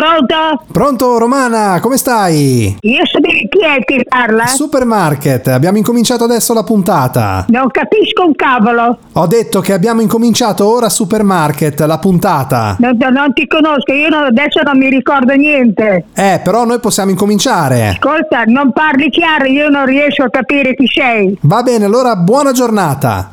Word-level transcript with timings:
Pronto? 0.00 0.64
Pronto 0.72 1.18
Romana, 1.18 1.78
come 1.78 1.98
stai? 1.98 2.74
Io 2.80 3.04
so 3.04 3.20
bene 3.20 3.46
chi 3.50 3.58
è 3.62 3.84
che 3.84 4.06
parla? 4.08 4.46
Supermarket, 4.46 5.48
abbiamo 5.48 5.76
incominciato 5.76 6.24
adesso 6.24 6.54
la 6.54 6.62
puntata. 6.62 7.44
Non 7.48 7.68
capisco 7.70 8.24
un 8.24 8.34
cavolo. 8.34 8.96
Ho 9.12 9.26
detto 9.26 9.60
che 9.60 9.74
abbiamo 9.74 10.00
incominciato 10.00 10.66
ora 10.66 10.88
Supermarket, 10.88 11.80
la 11.80 11.98
puntata. 11.98 12.76
Non, 12.78 12.96
non 13.12 13.34
ti 13.34 13.46
conosco, 13.46 13.92
io 13.92 14.08
non- 14.08 14.24
adesso 14.24 14.62
non 14.62 14.78
mi 14.78 14.88
ricordo 14.88 15.34
niente. 15.34 16.06
Eh, 16.14 16.40
però 16.42 16.64
noi 16.64 16.80
possiamo 16.80 17.10
incominciare. 17.10 17.88
Ascolta, 17.88 18.44
non 18.46 18.72
parli 18.72 19.10
chiaro, 19.10 19.44
io 19.44 19.68
non 19.68 19.84
riesco 19.84 20.22
a 20.22 20.30
capire 20.30 20.74
chi 20.74 20.86
sei. 20.86 21.36
Va 21.42 21.62
bene, 21.62 21.84
allora 21.84 22.16
buona 22.16 22.52
giornata. 22.52 23.32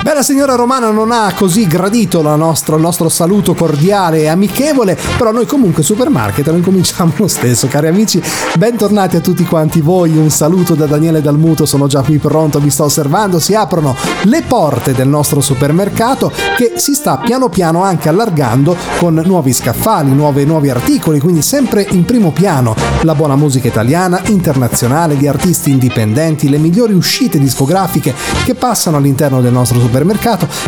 Beh, 0.00 0.14
la 0.14 0.22
signora 0.22 0.54
Romana 0.54 0.90
non 0.90 1.10
ha 1.10 1.32
così 1.34 1.66
gradito 1.66 2.22
nostra- 2.22 2.76
il 2.76 2.80
nostro 2.80 3.08
saluto 3.10 3.52
cordiale 3.54 4.20
e 4.20 4.28
amichevole, 4.28 4.96
però 5.18 5.32
noi 5.32 5.44
comunque 5.44 5.82
Supermarket 5.82 6.46
lo 6.46 6.56
incominciamo 6.56 7.12
lo 7.16 7.26
stesso, 7.28 7.66
cari 7.66 7.88
amici. 7.88 8.22
Bentornati 8.56 9.16
a 9.16 9.20
tutti 9.20 9.44
quanti 9.44 9.80
voi, 9.82 10.16
un 10.16 10.30
saluto 10.30 10.74
da 10.74 10.86
Daniele 10.86 11.20
Dalmuto, 11.20 11.66
sono 11.66 11.88
già 11.88 12.00
qui 12.00 12.16
pronto, 12.18 12.58
vi 12.58 12.70
sto 12.70 12.84
osservando, 12.84 13.38
si 13.38 13.54
aprono 13.54 13.94
le 14.22 14.42
porte 14.46 14.94
del 14.94 15.08
nostro 15.08 15.40
supermercato 15.42 16.32
che 16.56 16.74
si 16.76 16.94
sta 16.94 17.18
piano 17.18 17.48
piano 17.50 17.82
anche 17.82 18.08
allargando 18.08 18.76
con 18.98 19.20
nuovi 19.26 19.52
scaffali, 19.52 20.12
nuove- 20.12 20.44
nuovi 20.46 20.70
articoli, 20.70 21.20
quindi 21.20 21.42
sempre 21.42 21.86
in 21.90 22.04
primo 22.06 22.30
piano. 22.30 22.74
La 23.02 23.14
buona 23.14 23.36
musica 23.36 23.68
italiana, 23.68 24.20
internazionale, 24.26 25.16
gli 25.16 25.26
artisti 25.26 25.70
indipendenti, 25.70 26.48
le 26.48 26.58
migliori 26.58 26.94
uscite 26.94 27.38
discografiche 27.38 28.14
che 28.44 28.54
passano 28.54 28.96
all'interno 28.96 29.42
del 29.42 29.52
nostro 29.52 29.74
supermercato 29.74 29.87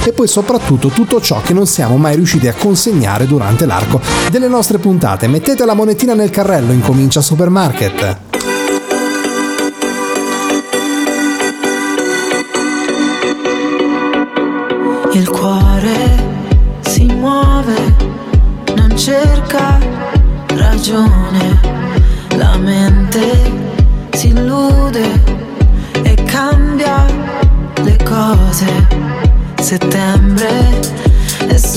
e 0.04 0.12
poi 0.12 0.26
soprattutto 0.26 0.88
tutto 0.88 1.20
ciò 1.20 1.40
che 1.42 1.52
non 1.52 1.66
siamo 1.66 1.96
mai 1.96 2.16
riusciti 2.16 2.48
a 2.48 2.54
consegnare 2.54 3.26
durante 3.26 3.66
l'arco 3.66 4.00
delle 4.30 4.48
nostre 4.48 4.78
puntate. 4.78 5.28
Mettete 5.28 5.64
la 5.64 5.74
monetina 5.74 6.14
nel 6.14 6.30
carrello, 6.30 6.72
incomincia 6.72 7.20
Supermarket. 7.20 8.18
Il 15.12 15.28
cuore 15.28 16.78
si 16.80 17.04
muove, 17.04 17.94
non 18.76 18.96
cerca 18.96 19.78
ragione, 20.54 21.60
la 22.36 22.56
mente 22.56 23.68
si 24.12 24.28
illude 24.28 25.22
e 26.02 26.14
cambia 26.24 27.04
le 27.82 27.96
cose. 28.04 28.79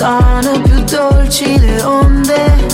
Sono 0.03 0.59
più 0.59 0.83
dolci 0.83 1.57
le 1.59 1.81
onde, 1.81 2.67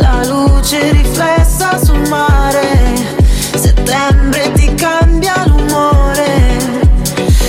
la 0.00 0.24
luce 0.26 0.90
riflessa 0.90 1.78
sul 1.80 2.08
mare. 2.08 3.14
Settembre 3.54 4.50
ti 4.52 4.74
cambia 4.74 5.44
l'umore 5.46 6.58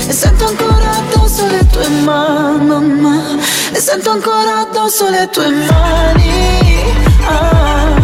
e 0.08 0.14
sento 0.14 0.45
ancora 0.45 0.92
addosso 0.98 1.48
le 1.48 1.66
tue 1.68 1.88
mani 2.04 3.40
E 3.72 3.80
sento 3.80 4.12
ancora 4.12 4.60
addosso 4.60 5.10
le 5.10 5.28
tue 5.32 5.50
mani 5.50 6.94
ah. 7.26 7.97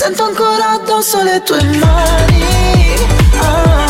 Sento 0.00 0.24
ancora 0.24 0.70
addosso 0.70 1.22
le 1.22 1.42
tue 1.42 1.62
mani 1.62 2.44
Ah. 3.38 3.89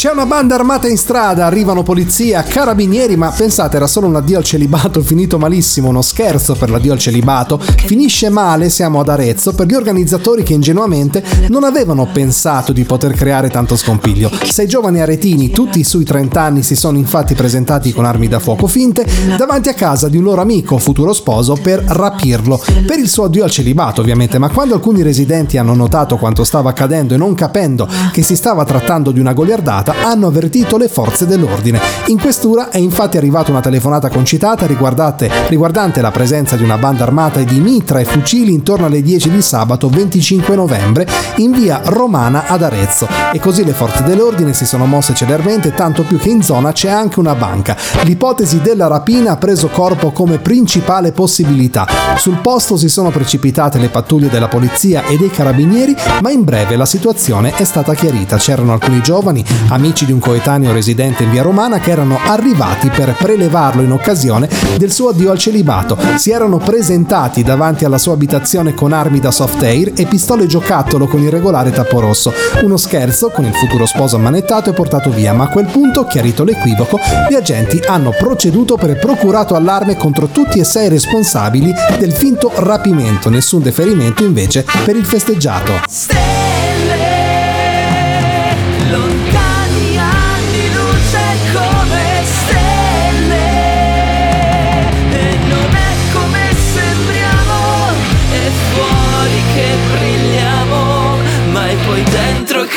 C'è 0.00 0.10
una 0.10 0.24
banda 0.24 0.54
armata 0.54 0.88
in 0.88 0.96
strada, 0.96 1.44
arrivano 1.44 1.82
polizia, 1.82 2.42
carabinieri, 2.42 3.18
ma 3.18 3.28
pensate 3.28 3.76
era 3.76 3.86
solo 3.86 4.06
un 4.06 4.16
addio 4.16 4.38
al 4.38 4.44
celibato 4.44 5.02
finito 5.04 5.36
malissimo, 5.36 5.90
uno 5.90 6.00
scherzo 6.00 6.54
per 6.54 6.70
l'addio 6.70 6.94
al 6.94 6.98
celibato. 6.98 7.58
Finisce 7.58 8.30
male, 8.30 8.70
siamo 8.70 9.00
ad 9.00 9.10
Arezzo, 9.10 9.52
per 9.52 9.66
gli 9.66 9.74
organizzatori 9.74 10.42
che 10.42 10.54
ingenuamente 10.54 11.22
non 11.48 11.64
avevano 11.64 12.08
pensato 12.10 12.72
di 12.72 12.84
poter 12.84 13.12
creare 13.12 13.50
tanto 13.50 13.76
scompiglio. 13.76 14.30
Sei 14.48 14.66
giovani 14.66 15.02
aretini, 15.02 15.50
tutti 15.50 15.84
sui 15.84 16.04
30 16.04 16.40
anni, 16.40 16.62
si 16.62 16.76
sono 16.76 16.96
infatti 16.96 17.34
presentati 17.34 17.92
con 17.92 18.06
armi 18.06 18.26
da 18.26 18.38
fuoco 18.38 18.66
finte 18.66 19.06
davanti 19.36 19.68
a 19.68 19.74
casa 19.74 20.08
di 20.08 20.16
un 20.16 20.24
loro 20.24 20.40
amico, 20.40 20.78
futuro 20.78 21.12
sposo, 21.12 21.58
per 21.60 21.84
rapirlo, 21.86 22.58
per 22.86 22.98
il 22.98 23.06
suo 23.06 23.24
addio 23.24 23.44
al 23.44 23.50
celibato 23.50 24.00
ovviamente, 24.00 24.38
ma 24.38 24.48
quando 24.48 24.72
alcuni 24.72 25.02
residenti 25.02 25.58
hanno 25.58 25.74
notato 25.74 26.16
quanto 26.16 26.42
stava 26.42 26.70
accadendo 26.70 27.12
e 27.12 27.18
non 27.18 27.34
capendo 27.34 27.86
che 28.12 28.22
si 28.22 28.34
stava 28.34 28.64
trattando 28.64 29.10
di 29.10 29.20
una 29.20 29.34
goliardata, 29.34 29.88
hanno 30.02 30.28
avvertito 30.28 30.76
le 30.76 30.88
forze 30.88 31.26
dell'ordine. 31.26 31.80
In 32.06 32.20
questura 32.20 32.70
è 32.70 32.78
infatti 32.78 33.16
arrivata 33.16 33.50
una 33.50 33.60
telefonata 33.60 34.08
concitata 34.08 34.66
riguardante 34.66 36.00
la 36.00 36.10
presenza 36.10 36.56
di 36.56 36.62
una 36.62 36.78
banda 36.78 37.04
armata 37.04 37.40
di 37.40 37.60
mitra 37.60 38.00
e 38.00 38.04
fucili 38.04 38.52
intorno 38.52 38.86
alle 38.86 39.02
10 39.02 39.30
di 39.30 39.42
sabato 39.42 39.88
25 39.88 40.54
novembre 40.54 41.06
in 41.36 41.52
via 41.52 41.80
Romana 41.84 42.46
ad 42.46 42.62
Arezzo 42.62 43.06
e 43.32 43.38
così 43.40 43.64
le 43.64 43.72
forze 43.72 44.02
dell'ordine 44.04 44.52
si 44.52 44.64
sono 44.64 44.86
mosse 44.86 45.14
celermente 45.14 45.74
tanto 45.74 46.02
più 46.02 46.18
che 46.18 46.28
in 46.28 46.42
zona 46.42 46.72
c'è 46.72 46.88
anche 46.88 47.18
una 47.20 47.34
banca. 47.34 47.76
L'ipotesi 48.02 48.60
della 48.60 48.86
rapina 48.86 49.32
ha 49.32 49.36
preso 49.36 49.68
corpo 49.68 50.10
come 50.10 50.38
principale 50.38 51.12
possibilità. 51.12 51.86
Sul 52.16 52.38
posto 52.40 52.76
si 52.76 52.88
sono 52.88 53.10
precipitate 53.10 53.78
le 53.78 53.88
pattuglie 53.88 54.28
della 54.28 54.48
polizia 54.48 55.04
e 55.04 55.16
dei 55.16 55.30
carabinieri, 55.30 55.94
ma 56.22 56.30
in 56.30 56.44
breve 56.44 56.76
la 56.76 56.86
situazione 56.86 57.54
è 57.54 57.64
stata 57.64 57.94
chiarita. 57.94 58.36
C'erano 58.36 58.72
alcuni 58.72 59.00
giovani, 59.00 59.44
amici 59.68 59.79
di 59.80 60.12
un 60.12 60.18
coetaneo 60.18 60.74
residente 60.74 61.22
in 61.22 61.30
via 61.30 61.40
Romana, 61.40 61.78
che 61.78 61.90
erano 61.90 62.18
arrivati 62.22 62.90
per 62.90 63.14
prelevarlo 63.16 63.80
in 63.80 63.92
occasione 63.92 64.46
del 64.76 64.92
suo 64.92 65.08
addio 65.08 65.30
al 65.30 65.38
celibato. 65.38 65.96
Si 66.16 66.30
erano 66.30 66.58
presentati 66.58 67.42
davanti 67.42 67.86
alla 67.86 67.96
sua 67.96 68.12
abitazione 68.12 68.74
con 68.74 68.92
armi 68.92 69.20
da 69.20 69.30
soft 69.30 69.62
air 69.62 69.92
e 69.96 70.04
pistole 70.04 70.46
giocattolo 70.46 71.06
con 71.06 71.22
il 71.22 71.30
regolare 71.30 71.70
tappo 71.70 71.98
rosso. 71.98 72.30
Uno 72.62 72.76
scherzo 72.76 73.30
con 73.30 73.46
il 73.46 73.54
futuro 73.54 73.86
sposo 73.86 74.16
ammanettato 74.16 74.68
e 74.68 74.74
portato 74.74 75.08
via, 75.08 75.32
ma 75.32 75.44
a 75.44 75.48
quel 75.48 75.66
punto, 75.66 76.04
chiarito 76.04 76.44
l'equivoco, 76.44 76.98
gli 77.30 77.34
agenti 77.34 77.80
hanno 77.86 78.10
proceduto 78.10 78.76
per 78.76 78.98
procurato 78.98 79.54
allarme 79.54 79.96
contro 79.96 80.26
tutti 80.26 80.58
e 80.58 80.64
sei 80.64 80.90
responsabili 80.90 81.72
del 81.98 82.12
finto 82.12 82.52
rapimento, 82.56 83.30
nessun 83.30 83.62
deferimento 83.62 84.24
invece 84.24 84.66
per 84.84 84.94
il 84.94 85.06
festeggiato. 85.06 86.39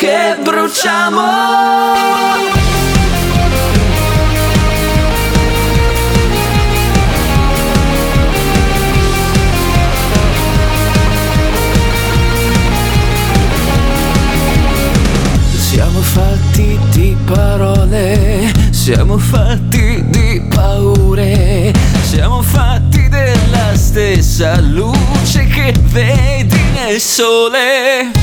Che 0.03 0.35
bruciamo. 0.41 1.21
Siamo 15.55 16.01
fatti 16.01 16.77
di 16.91 17.15
parole, 17.23 18.51
siamo 18.71 19.17
fatti 19.17 20.03
di 20.07 20.45
paure, 20.53 21.71
siamo 22.01 22.41
fatti 22.41 23.07
della 23.07 23.73
stessa 23.75 24.59
luce 24.59 25.45
che 25.45 25.73
vedi 25.91 26.59
nel 26.73 26.99
sole. 26.99 28.22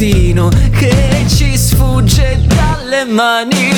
Destino 0.00 0.48
che 0.70 1.26
ci 1.28 1.58
sfugge 1.58 2.40
dalle 2.46 3.04
mani. 3.04 3.69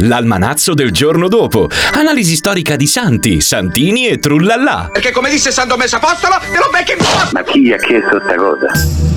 L'almanazzo 0.00 0.74
del 0.74 0.92
giorno 0.92 1.28
dopo. 1.28 1.68
Analisi 1.94 2.36
storica 2.36 2.76
di 2.76 2.86
Santi, 2.86 3.40
Santini 3.40 4.08
e 4.08 4.18
Trullallà. 4.18 4.90
Perché 4.92 5.10
come 5.10 5.30
disse 5.30 5.50
San 5.50 5.68
Domenico 5.68 5.96
Apostolo, 5.96 6.34
te 6.38 6.58
lo 6.58 6.68
becchi 6.70 6.92
in 6.92 6.98
Ma 7.32 7.42
chi 7.42 7.62
gli 7.62 7.72
ha 7.72 7.78
chiesto 7.78 8.20
sta 8.20 8.34
cosa? 8.34 8.66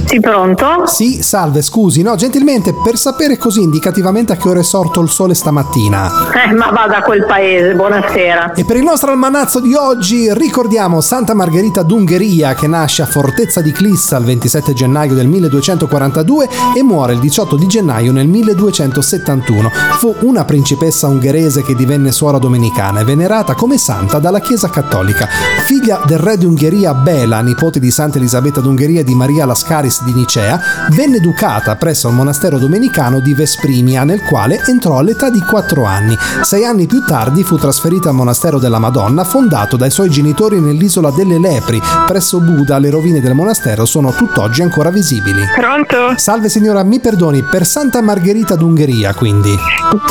Sì, 0.06 0.20
pronto? 0.20 0.88
Sì, 0.88 1.22
salve, 1.22 1.62
scusi, 1.62 2.02
no, 2.02 2.16
gentilmente, 2.16 2.74
per 2.84 2.98
sapere 2.98 3.38
così 3.38 3.62
indicativamente 3.62 4.34
a 4.34 4.38
che 4.38 4.50
ora 4.50 4.60
è 4.60 4.64
sorto 4.64 5.02
il 5.02 5.10
sole 5.10 5.36
stamattina. 5.36 6.10
Eh, 6.34 6.52
ma 6.54 6.72
vada 6.72 6.98
a 6.98 7.02
quel 7.04 7.26
paese, 7.28 7.76
buonasera. 7.76 8.54
E 8.54 8.66
per 8.66 8.78
il 8.78 8.84
nostro 8.84 9.12
almanazzo 9.12 9.60
di 9.60 9.76
oggi 9.76 10.34
ricordiamo 10.34 11.00
Santa 11.00 11.36
Margherita 11.36 11.84
d'Ungheria 11.84 12.56
che 12.56 12.66
nasce 12.66 13.04
a 13.04 13.06
Fortezza 13.06 13.62
di 13.62 13.72
Clissa 13.72 14.18
il 14.18 14.26
27 14.26 14.74
gennaio 14.74 15.14
del 15.14 15.28
1242 15.28 16.50
e 16.76 16.82
muore 16.82 17.14
il 17.14 17.20
18 17.20 17.56
di 17.56 17.68
gennaio 17.68 18.12
nel 18.12 18.28
1271. 18.28 19.70
Fu 20.00 20.16
una 20.22 20.44
principessa 20.44 20.68
principessa 20.70 21.08
ungherese 21.08 21.64
che 21.64 21.74
divenne 21.74 22.12
suora 22.12 22.38
domenicana 22.38 23.00
e 23.00 23.04
venerata 23.04 23.56
come 23.56 23.80
santa 23.80 24.20
dalla 24.20 24.40
Chiesa 24.40 24.70
Cattolica. 24.70 25.28
Figlia 25.66 26.04
del 26.06 26.20
re 26.20 26.38
di 26.38 26.46
Ungheria 26.46 26.94
Bela, 26.94 27.42
nipote 27.42 27.80
di 27.80 27.90
Santa 27.90 28.20
Elisabetta 28.20 28.62
d'Ungheria 28.62 29.00
e 29.00 29.04
di 29.04 29.16
Maria 29.16 29.46
Lascaris 29.46 30.04
di 30.04 30.14
Nicea, 30.14 30.62
venne 30.92 31.18
educata 31.18 31.76
presso 31.76 32.08
il 32.08 32.14
monastero 32.14 32.60
domenicano 32.60 33.20
di 33.20 33.34
Vesprimia, 33.34 34.04
nel 34.04 34.22
quale 34.22 34.62
entrò 34.68 35.00
all'età 35.00 35.32
di 35.32 35.40
4 35.40 35.86
anni. 35.86 36.16
Sei 36.44 36.64
anni 36.66 36.86
più 36.86 37.04
tardi 37.04 37.44
fu 37.44 37.58
trasferita 37.58 38.10
al 38.10 38.16
monastero 38.16 38.60
della 38.60 38.78
Madonna, 38.78 39.24
fondato 39.24 39.76
dai 39.76 39.90
suoi 39.90 40.12
genitori 40.12 40.60
nell'isola 40.60 41.10
delle 41.10 41.40
Lepri. 41.40 41.82
Presso 42.06 42.40
Buda 42.42 42.78
le 42.78 42.92
rovine 42.92 43.22
del 43.22 43.34
monastero 43.34 43.86
sono 43.86 44.12
tutt'oggi 44.12 44.62
ancora 44.62 44.92
visibili. 44.92 45.42
Pronto? 45.58 46.14
Salve 46.16 46.48
signora, 46.48 46.84
mi 46.84 47.00
perdoni, 47.00 47.42
per 47.42 47.66
Santa 47.66 48.02
Margherita 48.04 48.54
d'Ungheria 48.56 49.16
quindi. 49.16 49.58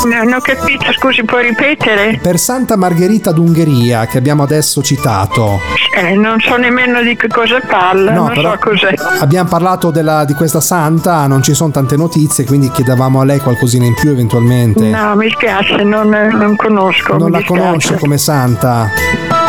Non 0.09 0.33
ho 0.33 0.41
capito, 0.55 0.93
scusi, 0.93 1.25
può 1.25 1.39
ripetere? 1.39 2.19
Per 2.23 2.39
Santa 2.39 2.77
Margherita 2.77 3.33
d'Ungheria 3.33 4.07
che 4.07 4.17
abbiamo 4.19 4.43
adesso 4.45 4.83
citato. 4.83 5.61
Eh, 5.95 6.15
non 6.15 6.41
so 6.41 6.57
nemmeno 6.57 7.03
di 7.03 7.17
che 7.17 7.29
cosa 7.29 7.61
parla, 7.67 8.13
No, 8.13 8.29
non 8.29 8.35
so 8.37 8.57
cos'è. 8.61 8.95
abbiamo 9.21 9.49
parlato 9.49 9.91
della- 9.91 10.25
di 10.25 10.33
questa 10.35 10.61
santa, 10.61 11.27
non 11.27 11.43
ci 11.43 11.53
sono 11.55 11.71
tante 11.71 11.97
notizie, 11.97 12.45
quindi 12.45 12.71
chiedevamo 12.71 13.21
a 13.21 13.25
lei 13.25 13.41
qualcosina 13.41 13.85
in 13.85 13.95
più 13.95 14.11
eventualmente. 14.11 14.89
No, 14.89 15.15
mi 15.17 15.29
spiace, 15.31 15.83
non, 15.83 16.09
non 16.09 16.57
conosco. 16.57 17.17
non 17.19 17.31
la 17.31 17.39
dispiace. 17.39 17.63
conosce 17.63 17.95
come 17.99 18.17
santa. 18.19 18.91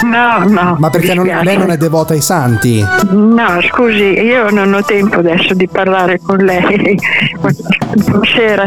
No, 0.03 0.43
no. 0.47 0.75
Ma 0.79 0.89
perché 0.89 1.13
non- 1.13 1.25
lei 1.43 1.57
non 1.57 1.69
è 1.71 1.77
devota 1.77 2.13
ai 2.13 2.21
santi? 2.21 2.85
No, 3.11 3.61
scusi, 3.69 4.03
io 4.19 4.49
non 4.49 4.73
ho 4.73 4.83
tempo 4.83 5.19
adesso 5.19 5.53
di 5.53 5.67
parlare 5.67 6.19
con 6.19 6.37
lei. 6.37 6.97
Buonasera. 7.39 8.63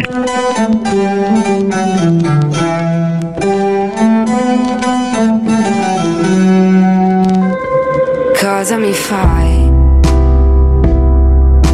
Cosa 8.40 8.76
mi 8.76 8.92
fai? 8.92 9.70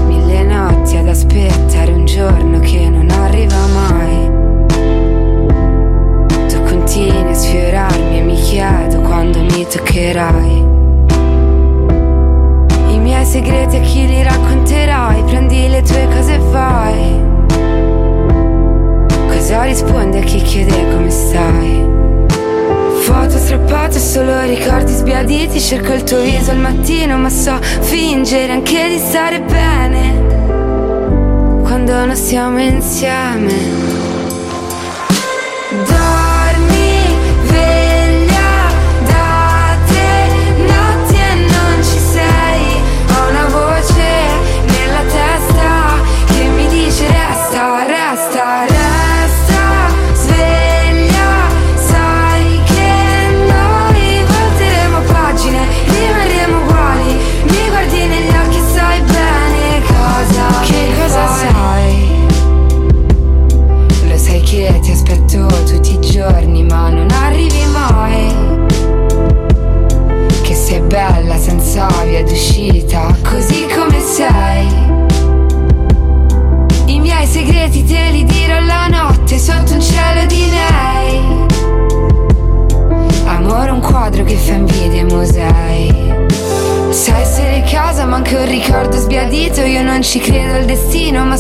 Mille 0.06 0.44
notti 0.44 0.96
ad 0.96 1.08
aspettare 1.08 1.92
un 1.92 2.06
giorno 2.06 2.60
che 2.60 2.88
non 2.88 3.10
arriva 3.10 3.56
mai. 3.74 4.30
Tu 6.48 6.62
continui 6.62 7.30
a 7.30 7.34
sfiorarmi 7.34 8.18
e 8.18 8.22
mi 8.22 8.36
chiedo 8.36 9.00
quando 9.02 9.42
mi 9.42 9.66
toccherai. 9.66 10.64
I 12.88 12.98
miei 12.98 13.24
segreti 13.26 13.76
a 13.76 13.80
chi 13.80 14.06
li 14.06 14.22
racconterai? 14.22 15.24
Prendi 15.24 15.68
le 15.68 15.82
tue 15.82 16.08
cose 16.10 16.34
e 16.34 16.38
vai. 16.38 17.17
Cosa 19.48 19.62
rispondi 19.62 20.18
a 20.18 20.20
chi 20.20 20.42
chiede 20.42 20.92
come 20.92 21.08
stai? 21.08 21.82
Foto 23.00 23.38
strappate, 23.38 23.98
solo 23.98 24.42
ricordi 24.42 24.92
sbiaditi. 24.92 25.58
Cerco 25.58 25.94
il 25.94 26.02
tuo 26.02 26.20
viso 26.20 26.50
al 26.50 26.58
mattino 26.58 27.16
Ma 27.16 27.30
so 27.30 27.58
fingere 27.80 28.52
anche 28.52 28.90
di 28.90 28.98
stare 28.98 29.40
bene. 29.40 31.62
Quando 31.62 32.04
non 32.04 32.14
siamo 32.14 32.60
insieme 32.60 33.97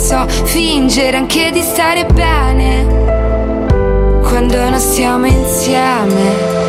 so 0.08 0.26
fingere 0.26 1.18
anche 1.18 1.50
di 1.50 1.60
stare 1.60 2.06
bene. 2.06 2.86
Quando 4.22 4.56
non 4.70 4.80
stiamo 4.80 5.26
insieme. 5.26 6.67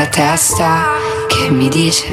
Nella 0.00 0.06
testa 0.06 0.84
che 1.28 1.50
mi 1.50 1.68
dice. 1.68 2.06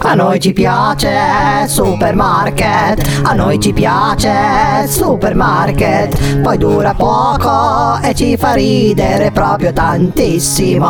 A 0.00 0.14
noi 0.14 0.38
ci 0.38 0.52
piace 0.52 1.66
supermarket, 1.66 3.22
a 3.22 3.32
noi 3.32 3.58
ci 3.58 3.72
piace 3.72 4.86
supermarket, 4.86 6.40
poi 6.40 6.56
dura 6.58 6.94
poco 6.94 7.98
e 8.02 8.14
ci 8.14 8.36
fa 8.36 8.52
ridere 8.52 9.30
proprio 9.30 9.72
tantissimo. 9.72 10.86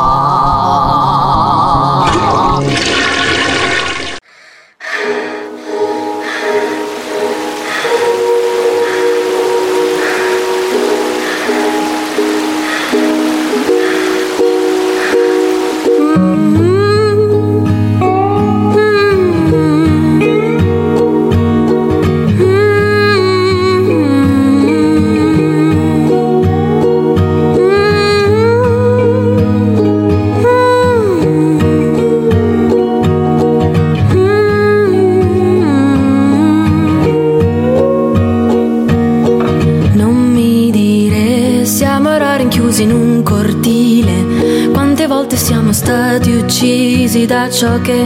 Uccisi 46.58 47.24
da 47.24 47.48
ciò 47.48 47.80
che 47.80 48.04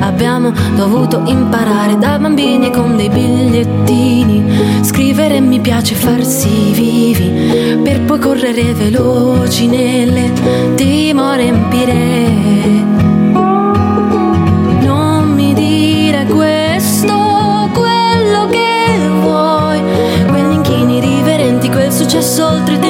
abbiamo 0.00 0.52
dovuto 0.74 1.22
imparare 1.24 1.96
da 1.98 2.18
bambini 2.18 2.72
con 2.72 2.96
dei 2.96 3.08
bigliettini. 3.08 4.80
Scrivere 4.82 5.38
mi 5.40 5.60
piace 5.60 5.94
farsi 5.94 6.72
vivi 6.72 7.78
per 7.80 8.00
poi 8.00 8.18
correre 8.18 8.74
veloci 8.74 9.68
nelle 9.68 10.32
dimore 10.74 11.44
empire. 11.44 12.28
Non 14.80 15.32
mi 15.36 15.54
dire 15.54 16.24
questo, 16.24 17.70
quello 17.72 18.48
che 18.50 18.98
vuoi, 19.20 19.80
quegli 20.26 20.54
inchini 20.54 20.98
riverenti, 20.98 21.70
quel 21.70 21.92
successo 21.92 22.48
oltre 22.48 22.74
i 22.74 22.80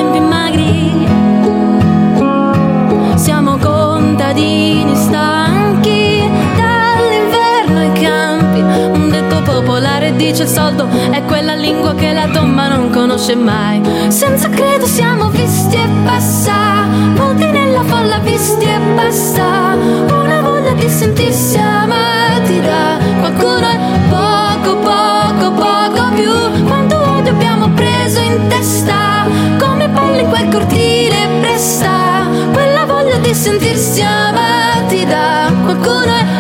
dice 10.43 10.45
il 10.45 10.49
soldo 10.49 10.89
è 11.11 11.23
quella 11.25 11.55
lingua 11.55 11.95
che 11.95 12.13
la 12.13 12.27
tomba 12.27 12.69
non 12.69 12.91
conosce 12.91 13.35
mai. 13.35 13.81
Senza 14.09 14.49
credo 14.49 14.87
siamo 14.87 15.29
visti 15.31 15.77
e 15.77 15.87
basta. 16.05 16.87
Volti 17.15 17.51
nella 17.51 17.83
folla 17.85 18.19
visti 18.19 18.65
e 18.65 18.79
basta. 18.95 19.77
Una 20.11 20.41
voglia 20.41 20.73
di 20.73 20.89
sentirsi 20.89 21.57
amati 21.59 22.61
da 22.61 22.99
qualcuno 23.21 23.69
è 23.69 23.79
poco, 24.09 24.77
poco, 24.79 25.53
poco 25.53 26.15
più. 26.15 26.65
Quanto 26.67 26.97
odio 26.97 27.33
abbiamo 27.33 27.69
preso 27.71 28.21
in 28.21 28.49
testa. 28.49 29.27
Come 29.59 29.89
palle 29.89 30.21
in 30.23 30.29
quel 30.29 30.49
cortile 30.49 31.29
presta. 31.41 32.27
Quella 32.53 32.85
voglia 32.85 33.17
di 33.19 33.35
sentirsi 33.35 34.03
amati 34.03 35.05
da 35.05 35.53
qualcuno 35.65 36.07
è 36.07 36.32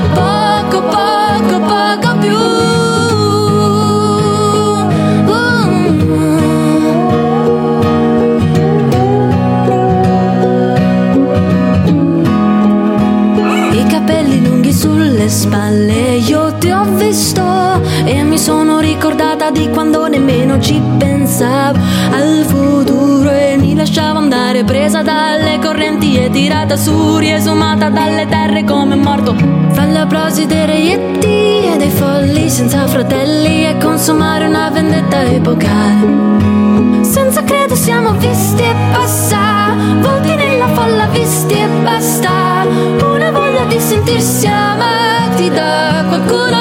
ricordata 19.43 19.51
di 19.51 19.69
quando 19.71 20.07
nemmeno 20.07 20.61
ci 20.61 20.81
pensavo 20.99 21.79
al 22.13 22.45
futuro 22.47 23.31
e 23.31 23.57
mi 23.59 23.75
lasciavo 23.75 24.19
andare 24.19 24.63
presa 24.63 25.03
dalle 25.03 25.59
correnti 25.59 26.17
e 26.17 26.31
tirata 26.31 26.77
su, 26.77 27.17
riesumata 27.17 27.89
dalle 27.89 28.27
terre 28.29 28.63
come 28.65 28.95
morto. 28.95 29.35
Fra 29.71 29.87
gli 29.87 29.97
applausi 29.97 30.47
dei 30.47 30.67
reietti 30.67 31.27
e 31.27 31.75
dei 31.77 31.91
folli 31.91 32.49
senza 32.49 32.87
fratelli 32.87 33.67
e 33.67 33.79
consumare 33.79 34.47
una 34.47 34.71
vendetta 34.71 35.23
epocale. 35.25 37.01
Senza 37.03 37.43
credo 37.43 37.75
siamo 37.75 38.13
visti 38.13 38.63
e 38.63 38.75
basta 38.93 39.75
Volti 40.01 40.35
nella 40.35 40.69
folla 40.69 41.07
visti 41.07 41.53
e 41.55 41.67
basta 41.83 42.65
Una 43.03 43.31
voglia 43.31 43.65
di 43.65 43.79
sentirsi 43.79 44.47
amati 44.47 45.51
da 45.51 46.05
qualcuno 46.09 46.53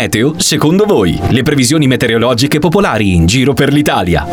meteo, 0.00 0.32
secondo 0.38 0.86
voi, 0.86 1.20
le 1.28 1.42
previsioni 1.42 1.86
meteorologiche 1.86 2.58
popolari 2.58 3.14
in 3.14 3.26
giro 3.26 3.52
per 3.52 3.70
l'Italia. 3.70 4.26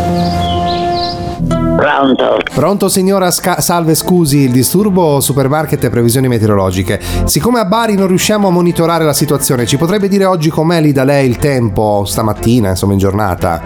Pronto? 1.75 2.39
Pronto 2.53 2.88
signora, 2.88 3.29
Sca- 3.31 3.59
salve 3.59 3.93
scusi 3.93 4.38
il 4.38 4.51
disturbo 4.51 5.19
supermarket 5.19 5.83
e 5.83 5.89
previsioni 5.89 6.29
meteorologiche. 6.29 7.01
Siccome 7.25 7.60
a 7.60 7.65
Bari 7.65 7.95
non 7.95 8.08
riusciamo 8.08 8.47
a 8.47 8.51
monitorare 8.51 9.03
la 9.03 9.12
situazione, 9.12 9.65
ci 9.65 9.75
potrebbe 9.75 10.08
dire 10.08 10.23
oggi 10.23 10.49
com'è 10.49 10.80
lì 10.80 10.93
da 10.93 11.03
lei 11.03 11.27
il 11.27 11.36
tempo 11.36 12.06
stamattina, 12.06 12.69
insomma 12.69 12.93
in 12.93 12.99
giornata? 12.99 13.62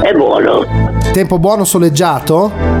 È 0.00 0.12
buono. 0.12 0.64
Tempo 1.12 1.40
buono 1.40 1.64
soleggiato? 1.64 2.73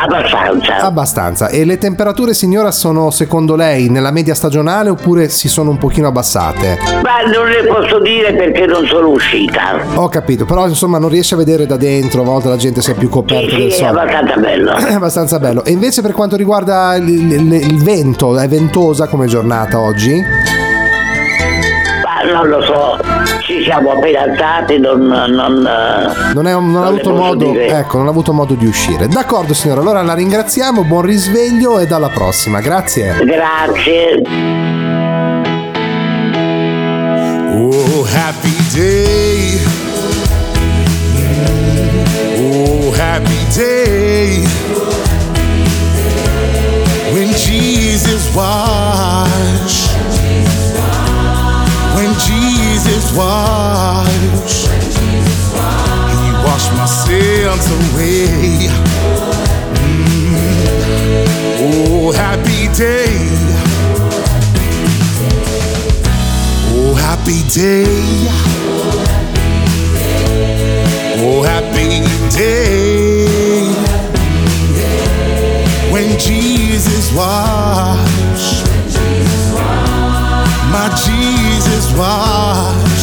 Abbastanza. 0.00 0.76
Abbastanza. 0.76 1.48
E 1.48 1.64
le 1.64 1.76
temperature 1.78 2.32
signora 2.32 2.70
sono 2.70 3.10
secondo 3.10 3.56
lei 3.56 3.88
nella 3.88 4.10
media 4.12 4.34
stagionale 4.34 4.90
oppure 4.90 5.28
si 5.28 5.48
sono 5.48 5.70
un 5.70 5.78
pochino 5.78 6.06
abbassate? 6.08 6.78
Ma 7.02 7.30
non 7.32 7.48
le 7.48 7.64
posso 7.66 7.98
dire 8.00 8.32
perché 8.34 8.66
non 8.66 8.86
sono 8.86 9.08
uscita. 9.08 9.76
Ho 9.94 10.08
capito, 10.08 10.44
però 10.44 10.68
insomma 10.68 10.98
non 10.98 11.08
riesce 11.08 11.34
a 11.34 11.36
vedere 11.38 11.66
da 11.66 11.76
dentro, 11.76 12.20
a 12.22 12.24
volte 12.24 12.48
la 12.48 12.56
gente 12.56 12.80
si 12.80 12.92
è 12.92 12.94
più 12.94 13.08
coperta 13.08 13.48
Sì, 13.50 13.56
del 13.56 13.72
sì, 13.72 13.82
è 13.82 13.86
solito. 13.86 13.98
abbastanza 14.00 14.36
bello. 14.36 14.72
È 14.88 14.92
abbastanza 14.94 15.38
bello. 15.38 15.64
E 15.64 15.70
invece 15.72 16.00
per 16.02 16.12
quanto 16.12 16.36
riguarda 16.36 16.94
il, 16.96 17.08
il- 17.08 17.52
il 17.52 17.82
vento, 17.82 18.38
è 18.38 18.46
ventosa 18.48 19.06
come 19.08 19.26
giornata 19.26 19.80
oggi? 19.80 20.24
Ma 22.04 22.32
non 22.32 22.48
lo 22.48 22.62
so, 22.62 22.98
ci 23.48 23.62
siamo 23.62 23.92
appena 23.92 24.20
alzati, 24.24 24.78
non... 24.78 25.00
non 25.06 25.66
eh, 25.66 26.34
Non, 26.34 26.46
è- 26.46 26.52
non 26.52 26.76
ha 26.82 26.86
avuto 26.88 27.14
modo, 27.14 27.54
ecco, 27.54 27.96
non 27.96 28.06
ha 28.06 28.10
avuto 28.10 28.34
modo 28.34 28.52
di 28.52 28.66
uscire. 28.66 29.08
D'accordo 29.08 29.54
signora, 29.54 29.80
allora 29.80 30.02
la 30.02 30.12
ringraziamo, 30.12 30.84
buon 30.84 31.00
risveglio 31.02 31.78
e 31.78 31.86
alla 31.90 32.10
prossima. 32.10 32.60
Grazie. 32.60 33.24
Grazie. 33.24 34.20
Oh, 37.54 38.04
happy 38.04 38.54
day. 38.74 39.58
Oh, 42.36 42.92
happy 42.92 43.46
day. 43.56 44.44
When 47.12 47.30
Jesus 47.30 48.30
washed. 48.34 49.77
Jesus 52.98 53.16
washed. 53.16 54.66
He 56.10 56.32
my 56.76 56.86
sins 56.86 57.66
away. 57.78 58.68
Mm. 59.78 60.34
Oh, 61.60 62.12
happy 62.12 62.66
day. 62.76 63.18
Oh, 66.74 66.94
happy 66.94 67.42
day. 67.48 67.86
Oh, 71.20 71.42
happy 71.42 72.02
day. 72.36 73.26
When 75.92 76.18
Jesus 76.18 77.12
washed. 77.14 78.66
My 80.72 80.88
Jesus 81.04 81.47
is 81.76 81.92
why. 81.92 82.97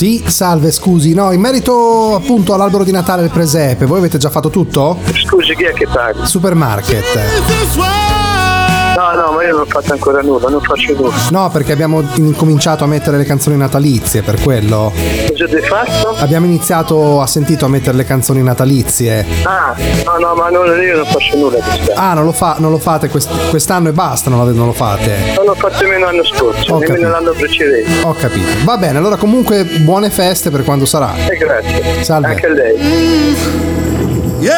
Sì, 0.00 0.24
salve, 0.26 0.72
scusi. 0.72 1.12
No, 1.12 1.30
in 1.30 1.42
merito 1.42 2.14
appunto 2.14 2.54
all'albero 2.54 2.84
di 2.84 2.90
Natale 2.90 3.24
il 3.24 3.30
presepe, 3.30 3.84
voi 3.84 3.98
avete 3.98 4.16
già 4.16 4.30
fatto 4.30 4.48
tutto? 4.48 4.96
Scusi, 5.26 5.54
chi 5.54 5.64
è 5.64 5.74
che 5.74 5.86
parla? 5.86 6.24
Supermarket. 6.24 7.04
No, 8.96 9.20
no, 9.20 9.32
ma 9.32 9.42
io 9.42 9.50
non 9.50 9.60
ho 9.60 9.64
fatto 9.66 9.92
ancora 9.92 10.22
nulla, 10.22 10.48
non 10.48 10.62
faccio 10.62 10.94
nulla. 10.94 11.12
No, 11.30 11.50
perché 11.50 11.72
abbiamo 11.72 12.02
incominciato 12.14 12.82
a 12.84 12.86
mettere 12.86 13.18
le 13.18 13.24
canzoni 13.24 13.58
natalizie, 13.58 14.22
per 14.22 14.40
quello. 14.40 14.90
Avete 15.44 15.60
fatto? 15.66 16.16
Abbiamo 16.18 16.46
iniziato, 16.46 17.20
ha 17.20 17.26
sentito, 17.26 17.64
a 17.64 17.68
mettere 17.68 17.96
le 17.96 18.04
canzoni 18.04 18.42
natalizie. 18.42 19.24
Ah, 19.44 19.74
no, 20.04 20.18
no, 20.18 20.34
ma 20.34 20.48
non, 20.50 20.66
io 20.80 20.96
non 20.96 21.06
faccio 21.06 21.36
nulla 21.36 21.56
quest'anno. 21.58 21.98
Ah, 21.98 22.14
non 22.14 22.24
lo, 22.24 22.32
fa- 22.32 22.56
non 22.58 22.70
lo 22.70 22.78
fate 22.78 23.08
quest- 23.08 23.48
quest'anno 23.50 23.88
e 23.88 23.92
basta, 23.92 24.28
non 24.30 24.44
lo, 24.44 24.52
non 24.52 24.66
lo 24.66 24.72
fate. 24.72 25.16
Non 25.36 25.44
l'ho 25.46 25.54
fatto 25.54 25.82
nemmeno 25.82 26.04
l'anno 26.06 26.24
scorso, 26.24 26.74
Ho 26.74 26.78
nemmeno 26.78 26.94
capito. 26.94 27.08
l'anno 27.08 27.32
precedente. 27.32 27.90
Ho 28.02 28.12
capito. 28.14 28.48
Va 28.64 28.76
bene, 28.76 28.98
allora 28.98 29.16
comunque 29.16 29.64
buone 29.64 30.10
feste 30.10 30.50
per 30.50 30.64
quando 30.64 30.84
sarà. 30.84 31.14
E 31.26 31.36
grazie. 31.36 32.02
Salve. 32.04 32.28
Anche 32.28 32.46
a 32.46 32.50
lei. 32.50 32.76
Sì, 32.78 34.48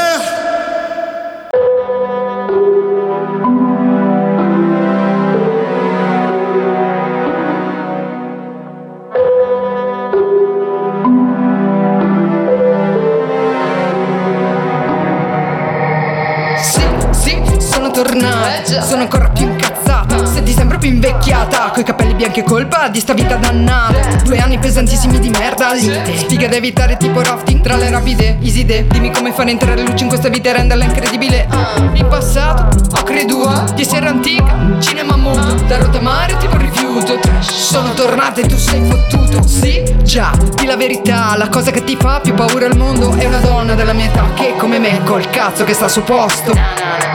Coi 21.72 21.84
capelli 21.84 22.14
bianchi 22.14 22.40
è 22.40 22.42
colpa 22.44 22.88
di 22.88 23.00
sta 23.00 23.14
vita 23.14 23.36
dannata. 23.36 24.16
Due 24.22 24.38
anni 24.38 24.58
pesantissimi 24.58 25.18
di 25.18 25.30
merda 25.30 25.72
lite 25.72 26.16
Sfiga 26.18 26.46
da 26.46 26.56
evitare 26.56 26.96
tipo 26.98 27.22
rafting 27.22 27.60
Tra 27.62 27.76
le 27.76 27.88
rapide, 27.90 28.36
easy 28.42 28.64
day 28.64 28.86
Dimmi 28.86 29.10
come 29.10 29.32
fare 29.32 29.50
entrare 29.50 29.80
luce 29.82 30.02
in 30.02 30.08
questa 30.08 30.28
vita 30.28 30.50
e 30.50 30.52
renderla 30.52 30.84
incredibile. 30.84 31.46
Ah, 31.48 31.80
In 31.94 32.06
passato 32.08 32.78
ho 32.94 33.02
creduto 33.02 33.72
di 33.74 33.82
essere 33.82 34.06
antica. 34.06 34.54
Cinema 34.80 35.16
muto 35.16 35.54
Da 35.66 35.78
rottamare 35.78 36.36
tipo 36.36 36.56
rifiuto. 36.58 37.18
Sono 37.40 37.92
tornata 37.94 38.40
e 38.40 38.46
tu 38.46 38.56
sei 38.56 38.84
fottuto. 38.84 39.46
Sì, 39.46 39.82
già, 40.02 40.30
di 40.56 40.66
la 40.66 40.76
verità 40.76 41.34
La 41.36 41.48
cosa 41.48 41.70
che 41.70 41.82
ti 41.84 41.96
fa 41.98 42.20
più 42.20 42.34
paura 42.34 42.66
al 42.66 42.76
mondo 42.76 43.14
È 43.14 43.24
una 43.24 43.38
donna 43.38 43.74
della 43.74 43.92
mia 43.92 44.06
età 44.06 44.24
Che 44.34 44.54
come 44.56 44.78
me 44.78 45.00
col 45.04 45.28
cazzo 45.30 45.64
che 45.64 45.72
sta 45.72 45.88
su 45.88 46.02
posto. 46.02 46.52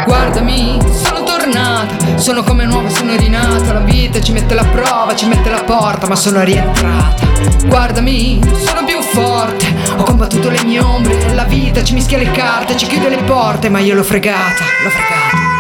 Guardami, 0.05 0.79
sono 1.03 1.16
tornata 1.47 2.17
Sono 2.17 2.43
come 2.43 2.65
nuova, 2.65 2.89
sono 2.89 3.15
rinata 3.15 3.73
La 3.73 3.79
vita 3.79 4.21
ci 4.21 4.31
mette 4.31 4.53
la 4.53 4.65
prova, 4.65 5.15
ci 5.15 5.25
mette 5.25 5.49
la 5.49 5.63
porta 5.63 6.07
Ma 6.07 6.15
sono 6.15 6.43
rientrata 6.43 7.25
Guardami, 7.65 8.39
sono 8.63 8.83
più 8.83 9.01
forte 9.01 9.73
Ho 9.97 10.03
combattuto 10.03 10.49
le 10.49 10.63
mie 10.63 10.79
ombre 10.79 11.33
La 11.33 11.45
vita 11.45 11.83
ci 11.83 11.93
mischia 11.93 12.17
le 12.17 12.31
carte, 12.31 12.77
ci 12.77 12.88
chiude 12.88 13.10
le 13.10 13.23
porte 13.23 13.69
Ma 13.69 13.79
io 13.79 13.95
l'ho 13.95 14.03
fregata, 14.03 14.63
l'ho 14.83 14.89
fregata 14.89 15.55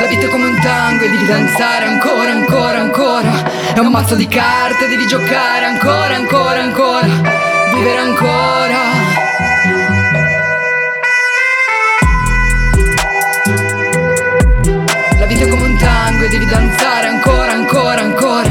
la 0.00 0.06
vita 0.08 0.26
è 0.26 0.28
come 0.28 0.46
un 0.46 0.58
tango 0.60 1.04
e 1.04 1.10
devi 1.10 1.26
danzare 1.26 1.86
ancora, 1.86 2.30
ancora, 2.30 2.78
ancora. 2.80 3.74
È 3.74 3.78
un 3.78 3.88
mazzo 3.88 4.14
di 4.14 4.26
carte, 4.26 4.88
devi 4.88 5.06
giocare 5.06 5.64
ancora, 5.64 6.14
ancora, 6.14 6.62
ancora. 6.62 7.06
Vivere 7.72 7.98
ancora. 7.98 9.11
Devi 16.32 16.46
danzare 16.46 17.08
ancora, 17.08 17.52
ancora, 17.52 18.00
ancora. 18.00 18.48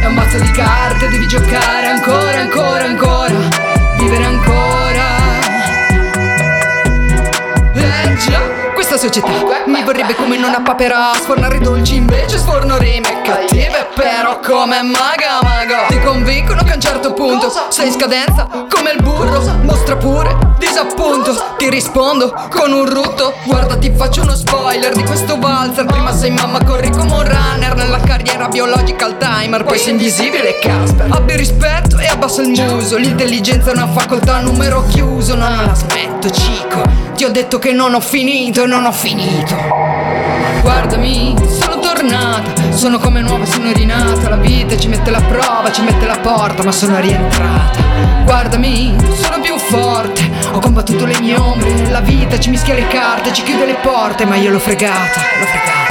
È 0.00 0.04
un 0.06 0.14
mazzo 0.14 0.38
di 0.38 0.50
carte, 0.52 1.08
devi 1.08 1.26
giocare 1.26 1.73
società. 9.04 9.28
Mi 9.66 9.82
vorrebbe 9.82 10.14
come 10.14 10.36
in 10.36 10.44
una 10.44 10.60
papera 10.62 11.12
Sfornare 11.14 11.58
dolci 11.58 11.96
invece 11.96 12.38
sforno 12.38 12.78
rime 12.78 13.20
cattive 13.22 13.88
Però 13.94 14.40
come 14.40 14.80
maga 14.82 15.40
maga. 15.42 15.86
Ti 15.88 16.00
convincono 16.00 16.62
che 16.62 16.72
a 16.72 16.74
un 16.74 16.80
certo 16.80 17.12
punto 17.12 17.52
Sei 17.68 17.88
in 17.88 17.92
scadenza 17.92 18.48
come 18.70 18.92
il 18.92 19.02
burro. 19.02 19.42
Mostra 19.62 19.96
pure 19.96 20.36
disappunto. 20.58 21.54
Ti 21.58 21.68
rispondo 21.68 22.32
con 22.48 22.72
un 22.72 22.88
rutto. 22.88 23.34
Guarda 23.44 23.76
ti 23.76 23.92
faccio 23.94 24.22
uno 24.22 24.34
spoiler 24.34 24.94
di 24.94 25.04
questo 25.04 25.38
valzer 25.38 25.84
Prima 25.84 26.12
sei 26.12 26.30
mamma 26.30 26.62
corri 26.64 26.90
come 26.90 27.12
un 27.12 27.24
runner 27.24 27.74
Nella 27.74 28.00
carriera 28.00 28.48
biological 28.48 29.18
timer. 29.18 29.64
Poi 29.64 29.78
sei 29.78 29.92
invisibile 29.92 30.58
Casper. 30.58 31.08
Abbi 31.10 31.36
rispetto 31.36 31.98
e 31.98 32.06
abbassa 32.06 32.40
il 32.40 32.48
muso. 32.48 32.96
L'intelligenza 32.96 33.70
è 33.70 33.74
una 33.74 33.88
facoltà 33.88 34.36
a 34.36 34.40
numero 34.40 34.84
chiuso. 34.88 35.34
No 35.34 35.48
non 35.48 35.66
la 35.66 35.74
smetto 35.74 36.30
cico. 36.30 36.82
Ti 37.14 37.24
ho 37.24 37.30
detto 37.30 37.58
che 37.58 37.72
non 37.72 37.94
ho 37.94 38.00
finito 38.00 38.66
non 38.66 38.84
ho 38.86 38.92
finito. 38.94 39.56
Guardami, 40.62 41.34
sono 41.46 41.78
tornata 41.78 42.72
Sono 42.72 42.98
come 42.98 43.20
nuova, 43.20 43.44
sono 43.44 43.72
rinata. 43.72 44.28
La 44.28 44.36
vita 44.36 44.76
ci 44.78 44.88
mette 44.88 45.10
la 45.10 45.20
prova, 45.20 45.70
ci 45.70 45.82
mette 45.82 46.06
la 46.06 46.18
porta 46.18 46.62
Ma 46.62 46.72
sono 46.72 46.98
rientrata. 47.00 47.82
Guardami, 48.24 48.96
sono 49.12 49.40
più 49.40 49.58
forte 49.58 50.30
Ho 50.52 50.60
combattuto 50.60 51.04
le 51.04 51.18
mie 51.20 51.36
ombre. 51.36 51.90
La 51.90 52.00
vita 52.00 52.38
ci 52.38 52.50
mischia 52.50 52.74
le 52.74 52.86
carte, 52.86 53.32
ci 53.32 53.42
chiude 53.42 53.66
le 53.66 53.74
porte 53.82 54.24
Ma 54.24 54.36
io 54.36 54.50
l'ho 54.50 54.58
fregata, 54.60 55.20
l'ho 55.38 55.46
fregata. 55.46 55.82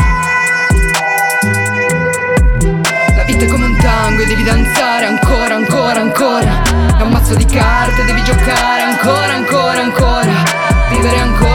La 3.15 3.23
vita 3.23 3.45
è 3.45 3.47
come 3.47 3.65
un 3.65 3.77
tango 3.77 4.21
e 4.21 4.25
devi 4.25 4.43
danzare 4.43 5.05
ancora, 5.05 5.55
ancora, 5.55 5.99
ancora. 5.99 6.61
È 6.97 7.01
un 7.01 7.09
mazzo 7.09 7.35
di 7.35 7.45
carte, 7.45 8.05
devi 8.05 8.23
giocare 8.23 8.81
ancora, 8.81 9.33
ancora, 9.33 9.81
ancora. 9.81 10.31
Vivere 10.89 11.19
ancora 11.19 11.52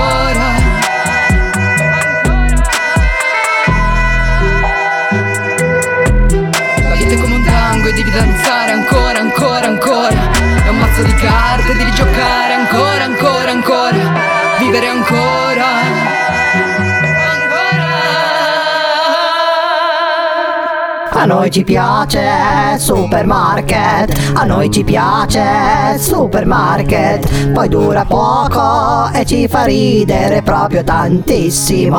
devi 7.98 8.10
danzare 8.10 8.70
ancora, 8.72 9.18
ancora, 9.18 9.66
ancora. 9.66 10.30
È 10.64 10.68
un 10.68 10.78
mazzo 10.78 11.02
di 11.02 11.14
carte, 11.14 11.74
devi 11.74 11.90
giocare 11.92 12.52
ancora, 12.54 13.04
ancora, 13.04 13.50
ancora. 13.50 13.96
Vivere 14.58 14.88
ancora. 14.88 15.66
A 21.10 21.24
noi 21.24 21.50
ci 21.50 21.64
piace 21.64 22.78
supermarket, 22.78 24.34
a 24.34 24.44
noi 24.44 24.70
ci 24.70 24.84
piace 24.84 25.98
supermarket, 25.98 27.50
poi 27.50 27.68
dura 27.68 28.04
poco 28.04 29.10
e 29.12 29.24
ci 29.24 29.48
fa 29.48 29.64
ridere 29.64 30.42
proprio 30.42 30.84
tantissimo. 30.84 31.96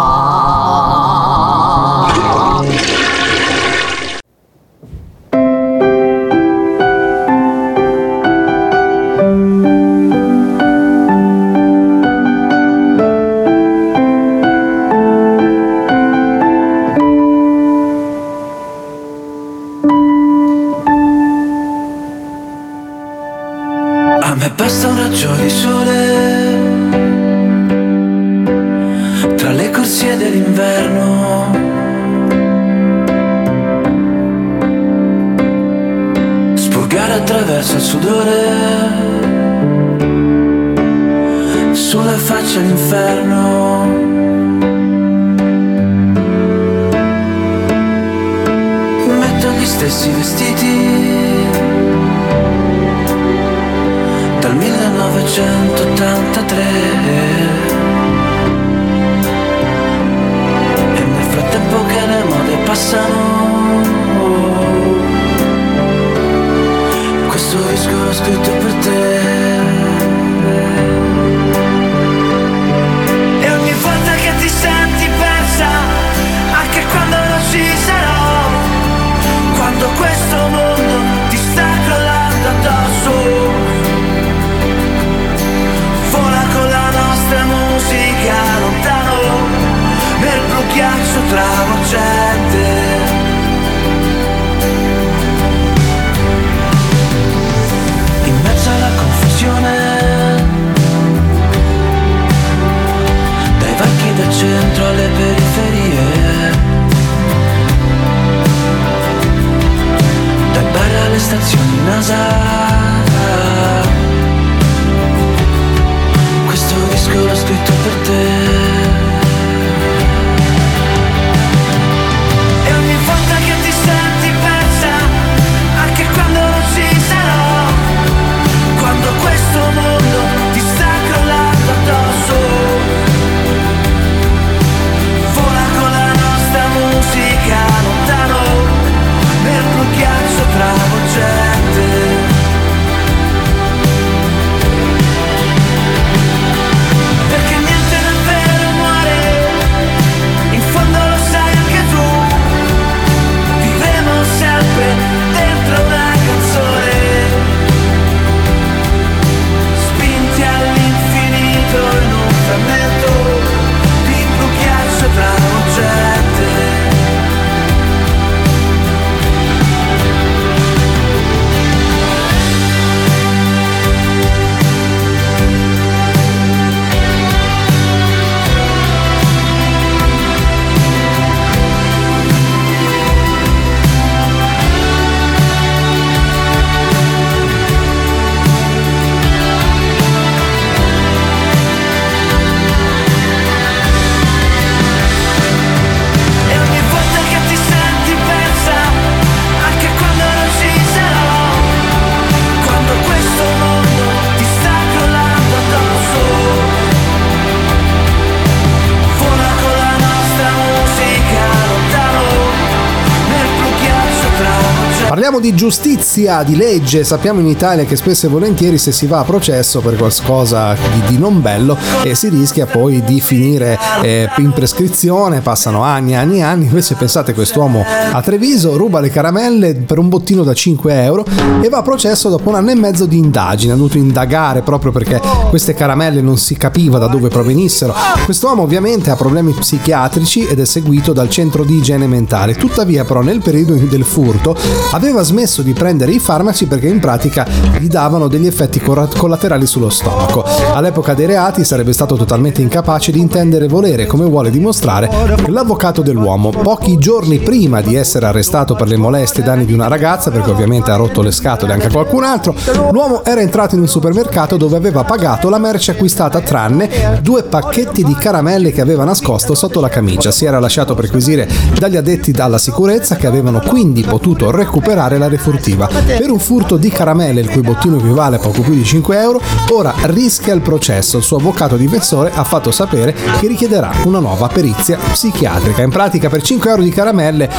Giustizia, 215.59 216.41
di 216.43 216.55
legge, 216.55 217.03
sappiamo 217.03 217.41
in 217.41 217.47
Italia 217.47 217.83
che 217.83 217.97
spesso 217.97 218.27
e 218.27 218.29
volentieri 218.29 218.77
se 218.77 218.93
si 218.93 219.07
va 219.07 219.19
a 219.19 219.23
processo 219.25 219.81
per 219.81 219.97
qualcosa 219.97 220.73
di, 220.73 221.01
di 221.09 221.17
non 221.17 221.41
bello 221.41 221.77
eh, 222.03 222.15
si 222.15 222.29
rischia 222.29 222.65
poi 222.65 223.03
di 223.03 223.19
finire 223.19 223.77
eh, 224.01 224.29
in 224.37 224.53
prescrizione, 224.53 225.41
passano 225.41 225.83
anni 225.83 226.13
e 226.13 226.15
anni 226.15 226.37
e 226.37 226.43
anni, 226.43 226.63
invece 226.63 226.95
pensate 226.95 227.33
quest'uomo 227.33 227.83
a 227.83 228.21
Treviso 228.21 228.77
ruba 228.77 229.01
le 229.01 229.09
caramelle 229.09 229.75
per 229.75 229.97
un 229.97 230.07
bottino 230.07 230.43
da 230.43 230.53
5 230.53 231.03
euro 231.03 231.25
e 231.61 231.67
va 231.67 231.79
a 231.79 231.81
processo 231.81 232.29
dopo 232.29 232.47
un 232.47 232.55
anno 232.55 232.71
e 232.71 232.75
mezzo 232.75 233.05
di 233.05 233.17
indagine, 233.17 233.73
ha 233.73 233.75
dovuto 233.75 233.97
indagare 233.97 234.61
proprio 234.61 234.93
perché 234.93 235.19
queste 235.49 235.73
caramelle 235.73 236.21
non 236.21 236.37
si 236.37 236.55
capiva 236.55 236.99
da 236.99 237.07
dove 237.07 237.27
provenissero. 237.27 237.93
Quest'uomo 238.23 238.61
ovviamente 238.61 239.11
ha 239.11 239.17
problemi 239.17 239.51
psichiatrici 239.51 240.45
ed 240.45 240.61
è 240.61 240.65
seguito 240.65 241.11
dal 241.11 241.29
centro 241.29 241.65
di 241.65 241.75
igiene 241.75 242.07
mentale, 242.07 242.55
tuttavia 242.55 243.03
però 243.03 243.19
nel 243.19 243.41
periodo 243.41 243.73
del 243.73 244.05
furto 244.05 244.55
aveva 244.93 245.21
smesso 245.21 245.47
di 245.57 245.73
prendere 245.73 246.11
i 246.11 246.19
farmaci 246.19 246.67
perché 246.67 246.87
in 246.87 246.99
pratica 246.99 247.45
gli 247.79 247.87
davano 247.87 248.27
degli 248.27 248.45
effetti 248.45 248.79
collaterali 248.79 249.65
sullo 249.65 249.89
stomaco. 249.89 250.45
All'epoca 250.73 251.13
dei 251.13 251.25
reati 251.25 251.63
sarebbe 251.63 251.91
stato 251.91 252.15
totalmente 252.15 252.61
incapace 252.61 253.11
di 253.11 253.19
intendere 253.19 253.65
e 253.65 253.67
volere, 253.67 254.05
come 254.05 254.25
vuole 254.25 254.51
dimostrare 254.51 255.09
l'avvocato 255.47 256.01
dell'uomo. 256.01 256.51
Pochi 256.51 256.97
giorni 256.97 257.39
prima 257.39 257.81
di 257.81 257.95
essere 257.95 258.27
arrestato 258.27 258.75
per 258.75 258.87
le 258.87 258.97
molestie 258.97 259.41
ai 259.41 259.49
danni 259.49 259.65
di 259.65 259.73
una 259.73 259.87
ragazza, 259.87 260.31
perché 260.31 260.51
ovviamente 260.51 260.91
ha 260.91 260.95
rotto 260.95 261.21
le 261.21 261.31
scatole 261.31 261.73
anche 261.73 261.87
a 261.87 261.91
qualcun 261.91 262.23
altro, 262.23 262.53
l'uomo 262.91 263.23
era 263.25 263.41
entrato 263.41 263.75
in 263.75 263.81
un 263.81 263.87
supermercato 263.87 264.57
dove 264.57 264.77
aveva 264.77 265.03
pagato 265.03 265.49
la 265.49 265.57
merce 265.57 265.91
acquistata 265.91 266.39
tranne 266.41 267.19
due 267.21 267.43
pacchetti 267.43 268.03
di 268.03 268.13
caramelle 268.13 268.71
che 268.71 268.81
aveva 268.81 269.03
nascosto 269.03 269.55
sotto 269.55 269.79
la 269.79 269.89
camicia. 269.89 270.31
Si 270.31 270.45
era 270.45 270.59
lasciato 270.59 270.95
perquisire 270.95 271.47
dagli 271.77 271.97
addetti 271.97 272.33
alla 272.39 272.57
sicurezza 272.57 273.15
che 273.15 273.27
avevano 273.27 273.59
quindi 273.59 274.01
potuto 274.01 274.51
recuperare 274.51 275.17
la 275.17 275.27
refurtiva. 275.39 275.87
Per 275.87 276.29
un 276.29 276.39
furto 276.39 276.75
di 276.75 276.89
caramelle, 276.89 277.39
il 277.39 277.49
cui 277.49 277.61
bottino 277.61 277.97
equivale 277.97 278.35
a 278.35 278.39
poco 278.39 278.61
più 278.61 278.73
di 278.73 278.83
5 278.83 279.19
euro, 279.19 279.41
ora 279.71 279.93
rischia 280.03 280.53
il 280.53 280.61
processo. 280.61 281.17
Il 281.17 281.23
suo 281.23 281.37
avvocato 281.37 281.77
difensore 281.77 282.31
ha 282.33 282.43
fatto 282.43 282.71
sapere 282.71 283.13
che 283.39 283.47
richiederà 283.47 283.91
una 284.03 284.19
nuova 284.19 284.47
perizia 284.47 284.97
psichiatrica. 284.97 285.81
In 285.81 285.89
pratica 285.89 286.29
per 286.29 286.41
5 286.41 286.69
euro 286.69 286.83
di 286.83 286.89
caramelle, 286.89 287.49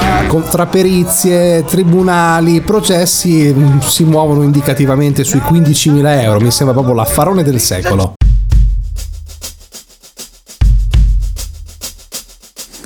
tra 0.51 0.67
perizie, 0.67 1.65
tribunali, 1.65 2.61
processi, 2.61 3.53
mm, 3.53 3.79
si 3.79 4.05
muovono 4.05 4.43
indicativamente 4.43 5.25
sui 5.25 5.41
15.000 5.41 6.23
euro. 6.23 6.41
Mi 6.41 6.51
sembra 6.51 6.75
proprio 6.75 6.95
l'affarone 6.95 7.43
del 7.43 7.59
secolo. 7.59 8.15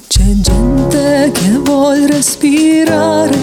C'è 0.06 0.22
gente 0.40 1.30
che 1.32 1.50
vuol 1.62 2.06
respirare, 2.08 3.36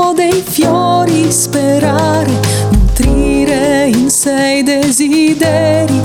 profumo 0.00 0.12
dei 0.14 0.42
fiori, 0.42 1.30
sperare, 1.30 2.30
nutrire 2.70 3.88
in 3.88 4.08
sé 4.08 4.58
i 4.58 4.62
desideri, 4.62 6.00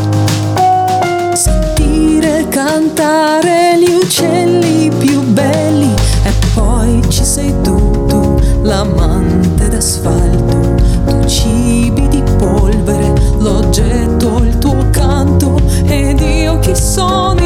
sentire 1.33 2.45
cantare 2.49 3.79
gli 3.79 3.89
uccelli 3.89 4.89
più 4.99 5.21
belli 5.21 5.93
e 6.23 6.33
poi 6.53 7.01
ci 7.09 7.23
sei 7.23 7.53
tu, 7.61 8.05
tu, 8.07 8.39
l'amante 8.63 9.69
d'asfalto, 9.69 10.75
tu 11.05 11.25
cibi 11.25 12.07
di 12.09 12.23
polvere, 12.37 13.13
l'oggetto, 13.39 14.37
il 14.43 14.57
tuo 14.57 14.89
canto 14.91 15.59
ed 15.85 16.19
io 16.19 16.59
chi 16.59 16.75
sono 16.75 17.44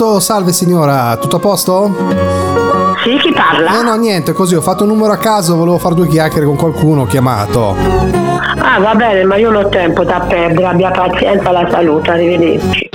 Pronto? 0.00 0.18
Salve 0.18 0.52
signora, 0.52 1.18
tutto 1.18 1.36
a 1.36 1.38
posto? 1.40 1.94
Sì, 3.04 3.18
chi 3.18 3.34
parla? 3.34 3.80
Eh 3.80 3.82
no, 3.82 3.96
niente, 3.96 4.32
così 4.32 4.54
ho 4.54 4.62
fatto 4.62 4.84
un 4.84 4.88
numero 4.88 5.12
a 5.12 5.18
caso, 5.18 5.56
volevo 5.56 5.76
fare 5.76 5.94
due 5.94 6.08
chiacchiere 6.08 6.46
con 6.46 6.56
qualcuno, 6.56 7.02
ho 7.02 7.04
chiamato. 7.04 7.76
Ah, 8.56 8.80
va 8.80 8.94
bene, 8.94 9.24
ma 9.24 9.36
io 9.36 9.50
non 9.50 9.66
ho 9.66 9.68
tempo 9.68 10.02
da 10.02 10.20
perdere, 10.20 10.68
abbia 10.68 10.90
pazienza, 10.90 11.50
la 11.50 11.68
saluto, 11.70 12.12
arrivederci. 12.12 12.88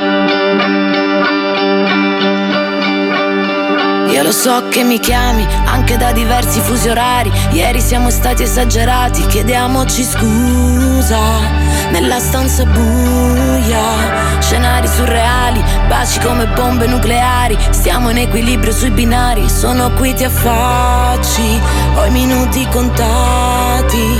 Io 4.07 4.23
lo 4.23 4.31
so 4.31 4.63
che 4.69 4.83
mi 4.83 4.97
chiami 4.99 5.45
anche 5.65 5.97
da 5.97 6.11
diversi 6.11 6.59
fusi 6.59 6.89
orari. 6.89 7.31
Ieri 7.51 7.81
siamo 7.81 8.09
stati 8.09 8.41
esagerati, 8.41 9.27
chiediamoci 9.27 10.03
scusa. 10.03 10.74
Nella 11.05 12.17
stanza 12.17 12.65
buia, 12.65 14.39
scenari 14.39 14.87
surreali, 14.87 15.63
baci 15.87 16.19
come 16.19 16.47
bombe 16.47 16.87
nucleari. 16.87 17.55
Stiamo 17.69 18.09
in 18.09 18.17
equilibrio 18.17 18.73
sui 18.73 18.89
binari, 18.89 19.47
sono 19.47 19.91
qui 19.91 20.15
ti 20.15 20.23
affacci, 20.23 21.61
ho 21.95 22.05
i 22.05 22.09
minuti 22.09 22.67
contati. 22.69 24.19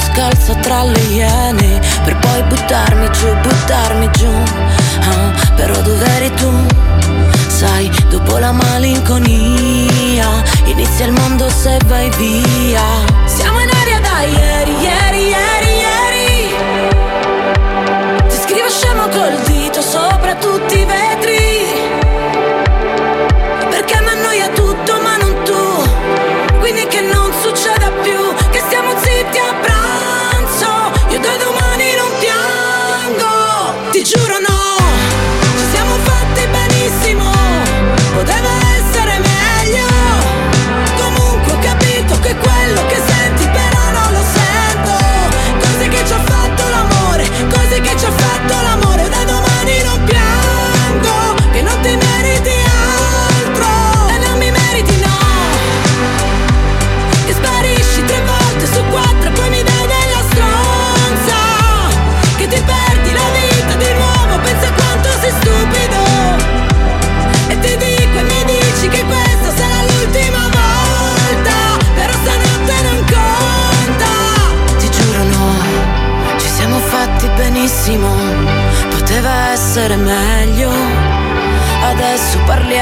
Scalza 0.00 0.54
tra 0.54 0.82
le 0.84 1.00
iene 1.10 1.80
Per 2.04 2.16
poi 2.16 2.42
buttarmi 2.44 3.10
giù, 3.12 3.34
buttarmi 3.40 4.10
giù. 4.12 4.32
Ah, 5.00 5.32
Però 5.54 5.80
dov'eri 5.80 6.32
tu? 6.34 6.50
Sai, 7.48 7.90
dopo 8.08 8.38
la 8.38 8.52
malinconia 8.52 10.28
Inizia 10.64 11.06
il 11.06 11.12
mondo 11.12 11.48
se 11.50 11.78
vai 11.86 12.10
via. 12.16 12.82
Siamo 13.26 13.60
in 13.60 13.68
aria 13.68 14.00
da 14.00 14.22
ieri, 14.22 14.70
ieri, 14.70 14.82
ieri, 14.82 15.28
ieri 15.28 15.49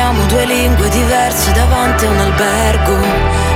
parliamo 0.09 0.27
due 0.27 0.47
lingue 0.47 0.89
diverse 0.89 1.53
davanti 1.53 2.07
a 2.07 2.11
un 2.11 2.19
albergo. 2.19 2.97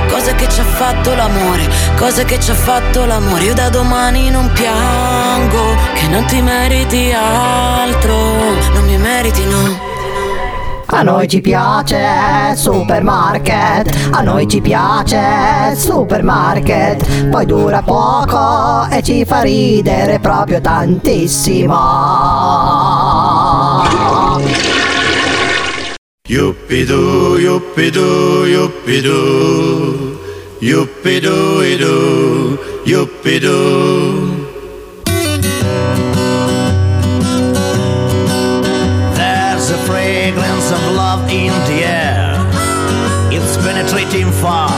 Cose 0.07 0.35
che 0.35 0.47
ci 0.47 0.59
ha 0.59 0.63
fatto 0.63 1.15
l'amore, 1.15 1.67
cose 1.97 2.25
che 2.25 2.39
ci 2.39 2.51
ha 2.51 2.53
fatto 2.53 3.05
l'amore. 3.05 3.45
Io 3.45 3.53
da 3.55 3.69
domani 3.69 4.29
non 4.29 4.51
piango, 4.53 5.75
che 5.95 6.07
non 6.07 6.25
ti 6.25 6.41
meriti 6.41 7.11
altro. 7.11 8.13
Non 8.73 8.85
mi 8.85 8.97
meriti 8.97 9.43
no. 9.45 9.91
A 10.85 11.01
noi 11.01 11.27
ci 11.27 11.41
piace 11.41 12.55
supermarket, 12.55 14.09
a 14.11 14.21
noi 14.21 14.47
ci 14.47 14.61
piace 14.61 15.75
supermarket, 15.75 17.29
poi 17.29 17.47
dura 17.47 17.81
poco 17.81 18.87
e 18.91 19.01
ci 19.01 19.25
fa 19.25 19.41
ridere 19.41 20.19
proprio 20.19 20.61
tantissimo. 20.61 21.73
Yuppidu, 26.29 27.37
yuppidu, 27.37 28.47
yuppidu, 30.61 31.61
idu, 31.71 32.57
yuppidu. 32.85 33.57
There's 39.17 39.69
a 39.69 39.77
fragrance 39.85 40.71
of 40.71 40.95
love 40.95 41.29
in 41.29 41.51
the 41.67 41.83
air. 41.83 42.39
It's 43.29 43.57
penetrating 43.57 44.31
far, 44.31 44.71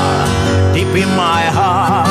deep 0.73 0.95
in 0.95 1.09
my 1.15 1.43
heart. 1.43 2.04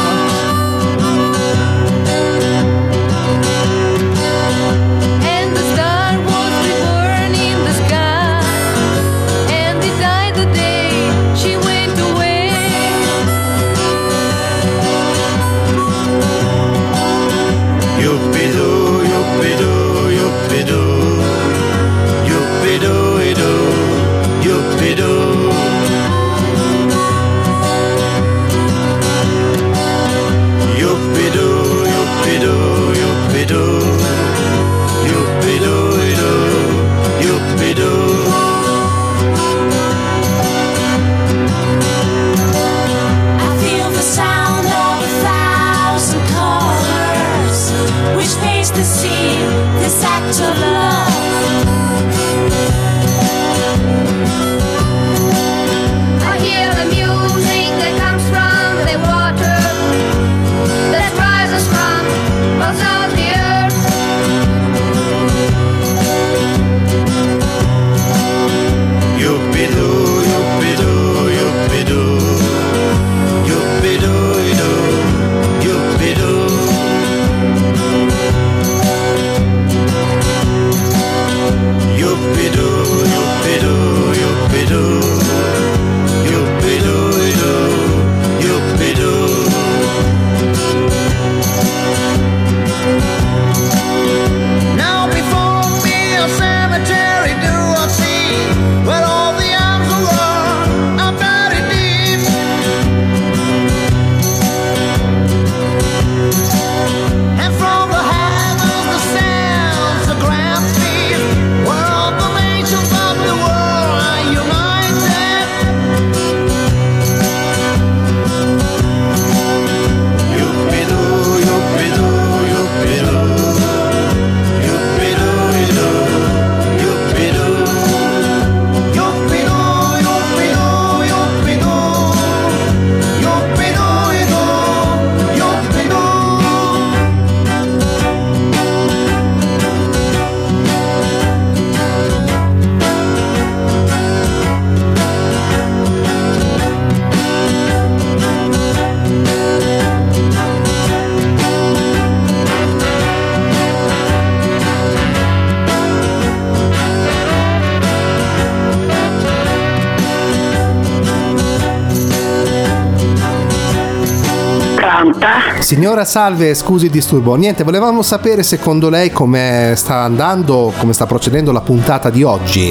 Signora 165.65 166.05
Salve, 166.05 166.53
scusi 166.53 166.85
il 166.85 166.91
disturbo. 166.91 167.35
Niente, 167.37 167.65
volevamo 167.65 168.03
sapere 168.03 168.43
secondo 168.43 168.91
lei 168.91 169.11
come 169.11 169.73
sta 169.77 170.01
andando, 170.01 170.75
come 170.77 170.93
sta 170.93 171.07
procedendo 171.07 171.53
la 171.53 171.63
puntata 171.63 172.11
di 172.11 172.23
oggi. 172.23 172.71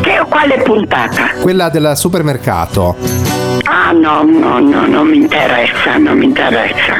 Che, 0.00 0.24
quale 0.28 0.60
puntata? 0.62 1.34
Quella 1.40 1.68
del 1.68 1.92
supermercato. 1.94 2.96
Ah 3.62 3.92
no, 3.92 4.24
no, 4.24 4.58
no, 4.58 4.88
non 4.88 5.06
mi 5.06 5.18
interessa, 5.18 5.98
non 5.98 6.18
mi 6.18 6.24
interessa. 6.24 6.98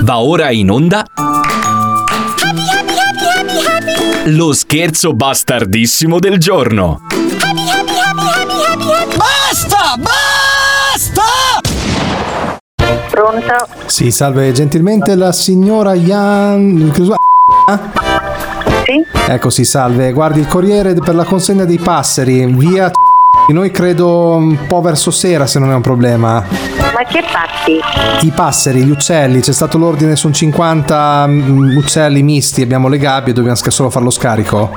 Va 0.00 0.20
ora 0.20 0.50
in 0.50 0.70
onda. 0.70 1.03
Lo 4.26 4.54
scherzo 4.54 5.12
bastardissimo 5.12 6.18
del 6.18 6.38
giorno. 6.38 7.02
Basta! 9.16 9.96
Basta! 9.98 11.22
Pronto? 13.10 13.68
Sì, 13.84 14.10
salve, 14.10 14.52
gentilmente 14.52 15.14
la 15.14 15.30
signora 15.30 15.92
Ian... 15.92 16.90
Sì? 18.86 19.04
Ecco, 19.28 19.50
sì, 19.50 19.64
salve. 19.64 20.12
Guardi 20.12 20.40
il 20.40 20.46
corriere 20.46 20.94
per 20.94 21.14
la 21.14 21.24
consegna 21.24 21.66
dei 21.66 21.78
passeri, 21.78 22.46
via... 22.46 22.90
Noi 23.46 23.70
credo 23.70 24.36
un 24.36 24.66
po' 24.66 24.80
verso 24.80 25.10
sera 25.10 25.46
se 25.46 25.58
non 25.58 25.70
è 25.70 25.74
un 25.74 25.82
problema. 25.82 26.44
Ma 26.94 27.04
che 27.06 27.22
fatti? 27.22 27.78
I 28.26 28.32
passeri, 28.34 28.82
gli 28.82 28.90
uccelli, 28.90 29.40
c'è 29.40 29.52
stato 29.52 29.76
l'ordine, 29.76 30.16
sono 30.16 30.32
50 30.32 31.26
mm, 31.28 31.76
uccelli 31.76 32.22
misti, 32.22 32.62
abbiamo 32.62 32.88
le 32.88 32.96
gabbie, 32.96 33.34
dobbiamo 33.34 33.56
solo 33.56 33.90
fare 33.90 34.04
lo 34.04 34.10
scarico. 34.10 34.72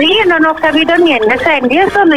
Io 0.00 0.24
non 0.26 0.44
ho 0.44 0.54
capito 0.54 0.94
niente, 0.96 1.38
senti, 1.44 1.74
io 1.74 1.88
sono 1.90 2.14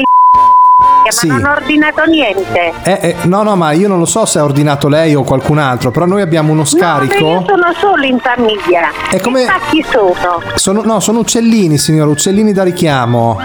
Sì. 1.07 1.27
ma 1.27 1.37
non 1.37 1.45
ho 1.45 1.51
ordinato 1.53 2.03
niente. 2.05 2.73
Eh, 2.83 2.99
eh, 3.01 3.15
no, 3.23 3.43
no, 3.43 3.55
ma 3.55 3.71
io 3.71 3.87
non 3.87 3.99
lo 3.99 4.05
so 4.05 4.25
se 4.25 4.39
ha 4.39 4.43
ordinato 4.43 4.87
lei 4.87 5.13
o 5.15 5.23
qualcun 5.23 5.59
altro, 5.59 5.91
però 5.91 6.05
noi 6.05 6.21
abbiamo 6.21 6.51
uno 6.51 6.61
No, 6.61 6.65
scarico. 6.65 7.13
io 7.15 7.43
sono 7.47 7.71
solo 7.79 8.03
in 8.03 8.17
famiglia. 8.19 8.89
E 9.11 9.19
come- 9.21 9.45
fatti 9.45 9.85
sono? 9.89 10.41
Sono, 10.55 10.81
no, 10.83 10.99
sono 10.99 11.19
uccellini, 11.19 11.77
signora, 11.77 12.09
uccellini 12.09 12.51
da 12.53 12.63
richiamo. 12.63 13.37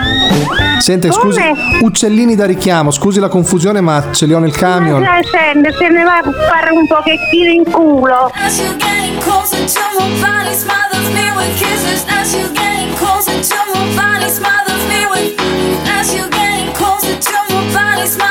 Sente, 0.78 1.12
scusi, 1.12 1.38
Come? 1.38 1.54
uccellini 1.82 2.34
da 2.34 2.46
richiamo, 2.46 2.90
scusi 2.90 3.20
la 3.20 3.28
confusione, 3.28 3.82
ma 3.82 4.04
ce 4.10 4.24
li 4.24 4.32
ho 4.32 4.38
nel 4.38 4.56
camion. 4.56 5.02
Ma 5.02 5.18
senti, 5.30 5.70
se 5.76 5.88
ne 5.88 6.02
va 6.02 6.16
a 6.16 6.22
fare 6.48 6.70
un 6.72 6.86
pochettino 6.86 7.50
in 7.50 7.70
culo. 7.70 8.30
As 8.34 8.58
body's 17.72 18.14
smile. 18.14 18.29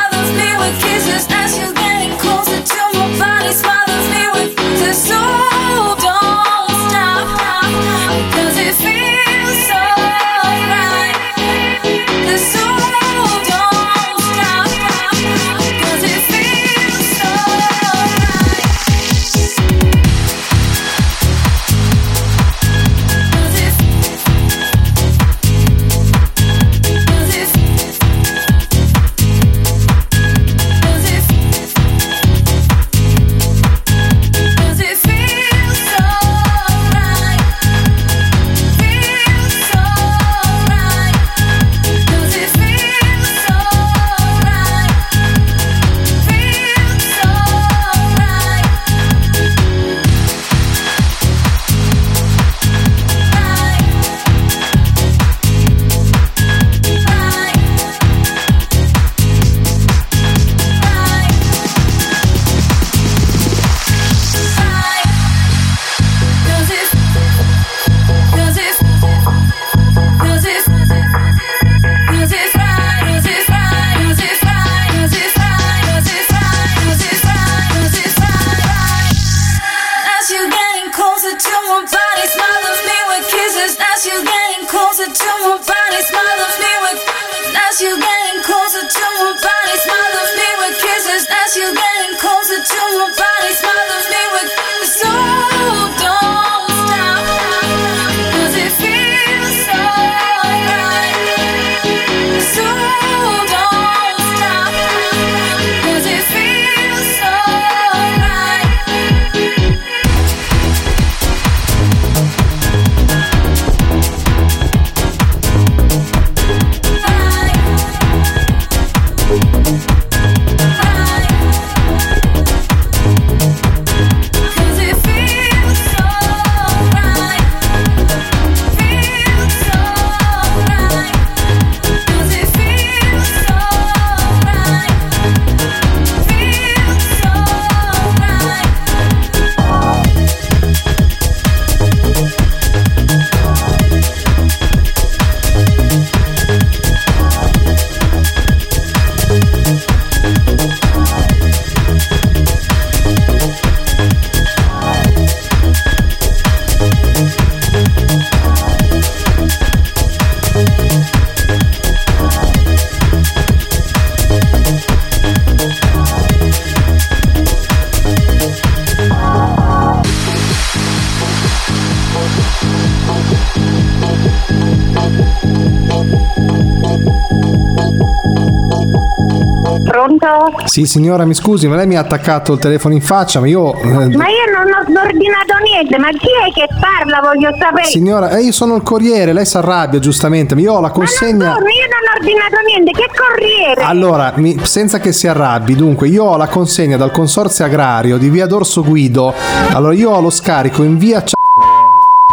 Sì, 180.80 180.86
signora, 180.86 181.26
mi 181.26 181.34
scusi, 181.34 181.68
ma 181.68 181.76
lei 181.76 181.88
mi 181.88 181.98
ha 181.98 182.00
attaccato 182.00 182.54
il 182.54 182.60
telefono 182.60 182.94
in 182.94 183.02
faccia, 183.02 183.42
ma 183.42 183.48
io... 183.48 183.74
eh, 183.74 183.82
Ma 183.84 184.06
io 184.06 184.46
non 184.50 184.66
ho 184.72 185.02
ordinato 185.02 185.58
niente, 185.62 185.98
ma 185.98 186.08
chi 186.12 186.30
è 186.48 186.54
che 186.54 186.68
parla? 186.80 187.20
Voglio 187.20 187.54
sapere. 187.60 187.84
Signora, 187.86 188.30
eh, 188.38 188.44
io 188.44 188.54
sono 188.54 188.76
il 188.78 188.82
corriere, 188.84 189.34
lei 189.34 189.46
si 189.46 189.58
arrabbia 189.58 190.00
giustamente, 190.00 190.56
ma 190.56 190.62
io 190.62 190.76
ho 190.76 190.80
la 190.80 190.92
consegna... 190.92 191.48
No, 191.50 191.56
io 191.58 191.58
non 191.58 192.06
ho 192.08 192.18
ordinato 192.18 192.56
niente, 192.66 192.92
che 192.92 193.08
corriere? 193.14 193.82
Allora, 193.82 194.32
mi- 194.38 194.58
senza 194.64 195.00
che 195.00 195.12
si 195.12 195.28
arrabbi, 195.28 195.76
dunque, 195.76 196.08
io 196.08 196.24
ho 196.24 196.38
la 196.38 196.48
consegna 196.48 196.96
dal 196.96 197.12
consorzio 197.12 197.66
agrario 197.66 198.18
di 198.18 198.30
via 198.30 198.46
Dorso 198.48 198.82
Guido. 198.82 199.34
Allora, 199.74 199.94
io 199.94 200.12
ho 200.12 200.22
lo 200.22 200.30
scarico 200.30 200.84
in 200.84 200.98
via 200.98 201.22
C- 201.24 201.34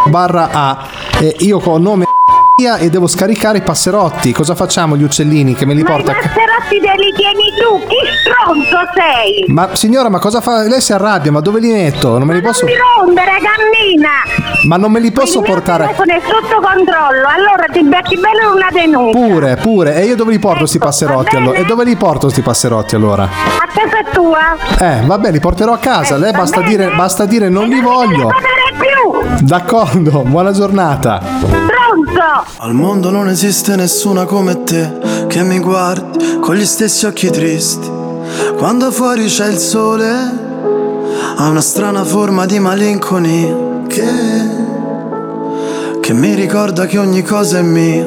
barra 0.08 0.50
A 0.52 0.86
e 1.18 1.34
io 1.40 1.58
con 1.58 1.82
nome 1.82 2.04
e 2.58 2.88
devo 2.88 3.06
scaricare 3.06 3.58
i 3.58 3.60
passerotti. 3.60 4.32
Cosa 4.32 4.54
facciamo 4.54 4.96
gli 4.96 5.02
uccellini 5.02 5.54
che 5.54 5.66
me 5.66 5.74
li 5.74 5.82
Ma 5.82 5.90
i 5.90 5.92
porta 5.92 6.12
a 6.12 6.14
ca- 6.14 6.20
passerotti 6.20 6.80
te 6.80 6.92
li 6.96 7.12
tieni 7.14 7.52
tu, 7.60 7.86
chi 7.86 7.96
stronzo 8.22 8.78
sei? 8.94 9.44
Ma 9.52 9.74
signora, 9.74 10.08
ma 10.08 10.18
cosa 10.18 10.40
fa? 10.40 10.62
Lei 10.62 10.80
si 10.80 10.94
arrabbia, 10.94 11.30
ma 11.30 11.40
dove 11.40 11.60
li 11.60 11.70
metto? 11.70 12.16
Non 12.16 12.26
me 12.26 12.32
li 12.32 12.40
posso 12.40 12.64
Non 12.64 12.74
mi 12.74 12.80
rompere, 13.04 13.32
cammina! 13.42 14.08
Ma 14.68 14.76
non 14.78 14.90
me 14.90 15.00
li 15.00 15.12
posso 15.12 15.40
Il 15.40 15.44
portare 15.44 15.84
telefono 15.84 16.12
è 16.14 16.20
sotto 16.22 16.60
controllo, 16.62 17.28
allora 17.28 17.66
ti 17.70 17.82
becchi 17.84 18.16
bene 18.16 18.46
una 18.46 18.68
denuncia. 18.72 19.18
Pure, 19.18 19.56
pure. 19.56 19.94
E 19.96 20.04
io 20.06 20.16
dove 20.16 20.32
li 20.32 20.38
porto 20.38 20.64
sti 20.64 20.76
Ecco, 20.78 20.86
passerotti 20.86 21.36
allora? 21.36 21.58
E 21.58 21.64
dove 21.66 21.84
li 21.84 21.96
porto 21.96 22.30
sti 22.30 22.40
passerotti 22.40 22.94
allora? 22.94 23.24
A 23.24 23.66
casa 23.66 24.10
tua. 24.12 24.56
Eh, 24.80 25.04
vabbè, 25.04 25.30
li 25.30 25.40
porterò 25.40 25.74
a 25.74 25.78
casa. 25.78 26.16
Eh, 26.16 26.18
Lei 26.20 26.32
basta 26.32 26.60
bene. 26.60 26.68
dire, 26.70 26.90
basta 26.96 27.26
dire 27.26 27.50
non 27.50 27.68
li 27.68 27.80
voglio. 27.82 28.28
D'accordo, 29.40 30.22
buona 30.22 30.52
giornata. 30.52 31.20
stronzo! 31.22 32.44
Al 32.58 32.74
mondo 32.74 33.10
non 33.10 33.28
esiste 33.28 33.76
nessuna 33.76 34.24
come 34.24 34.62
te 34.64 35.24
che 35.28 35.42
mi 35.42 35.58
guardi 35.58 36.38
con 36.40 36.54
gli 36.54 36.64
stessi 36.64 37.06
occhi 37.06 37.30
tristi. 37.30 37.90
Quando 38.56 38.90
fuori 38.90 39.26
c'è 39.26 39.48
il 39.48 39.58
sole, 39.58 40.10
ha 41.36 41.48
una 41.48 41.60
strana 41.60 42.04
forma 42.04 42.46
di 42.46 42.58
malinconia 42.58 43.82
che, 43.86 44.08
che 46.00 46.12
mi 46.12 46.34
ricorda 46.34 46.86
che 46.86 46.98
ogni 46.98 47.22
cosa 47.22 47.58
è 47.58 47.62
mia, 47.62 48.06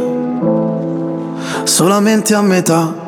solamente 1.64 2.34
a 2.34 2.42
metà. 2.42 3.08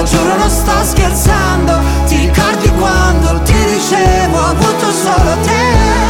Lo 0.00 0.06
giuro 0.06 0.34
non 0.34 0.48
sto 0.48 0.72
scherzando 0.82 1.78
Ti 2.06 2.16
ricordi 2.16 2.70
quando 2.70 3.42
ti 3.42 3.52
dicevo 3.52 4.38
ho 4.38 4.46
avuto 4.46 4.90
solo 4.92 5.36
te 5.42 6.08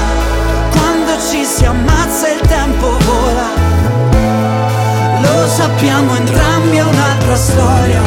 Quando 0.70 1.20
ci 1.28 1.44
si 1.44 1.64
ammazza 1.64 2.28
il 2.28 2.40
tempo 2.40 2.96
vola. 3.04 3.48
Lo 5.22 5.48
sappiamo 5.48 6.14
entrambi, 6.14 6.76
è 6.76 6.82
un'altra 6.82 7.34
storia. 7.34 8.00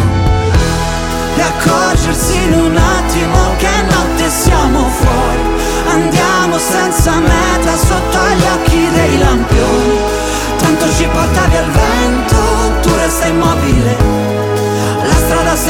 E 1.35 1.41
accorgersi 1.41 2.43
in 2.43 2.53
un 2.53 2.77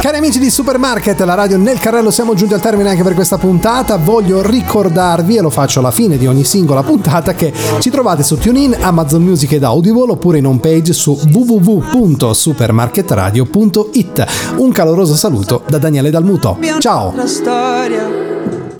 Cari 0.00 0.16
amici 0.18 0.38
di 0.38 0.50
Supermarket, 0.50 1.18
la 1.20 1.34
radio 1.34 1.56
nel 1.56 1.78
carrello, 1.78 2.10
siamo 2.10 2.34
giunti 2.34 2.52
al 2.52 2.60
termine 2.60 2.90
anche 2.90 3.02
per 3.02 3.14
questa 3.14 3.38
puntata. 3.38 3.96
Voglio 3.96 4.42
ricordarvi, 4.42 5.36
e 5.36 5.40
lo 5.40 5.48
faccio 5.48 5.78
alla 5.78 5.90
fine 5.90 6.18
di 6.18 6.26
ogni 6.26 6.44
singola 6.44 6.82
puntata, 6.82 7.32
che 7.34 7.50
ci 7.78 7.88
trovate 7.88 8.22
su 8.22 8.36
TuneIn, 8.36 8.76
Amazon 8.80 9.22
Music 9.22 9.52
ed 9.52 9.64
Audible 9.64 10.10
oppure 10.10 10.36
in 10.38 10.46
home 10.46 10.60
page 10.60 10.92
su 10.92 11.18
www.supermarketradio.it. 11.32 14.26
Un 14.56 14.72
caloroso 14.72 15.14
saluto 15.14 15.62
da 15.66 15.78
Daniele 15.78 16.10
Dalmuto. 16.10 16.58
Ciao! 16.78 17.14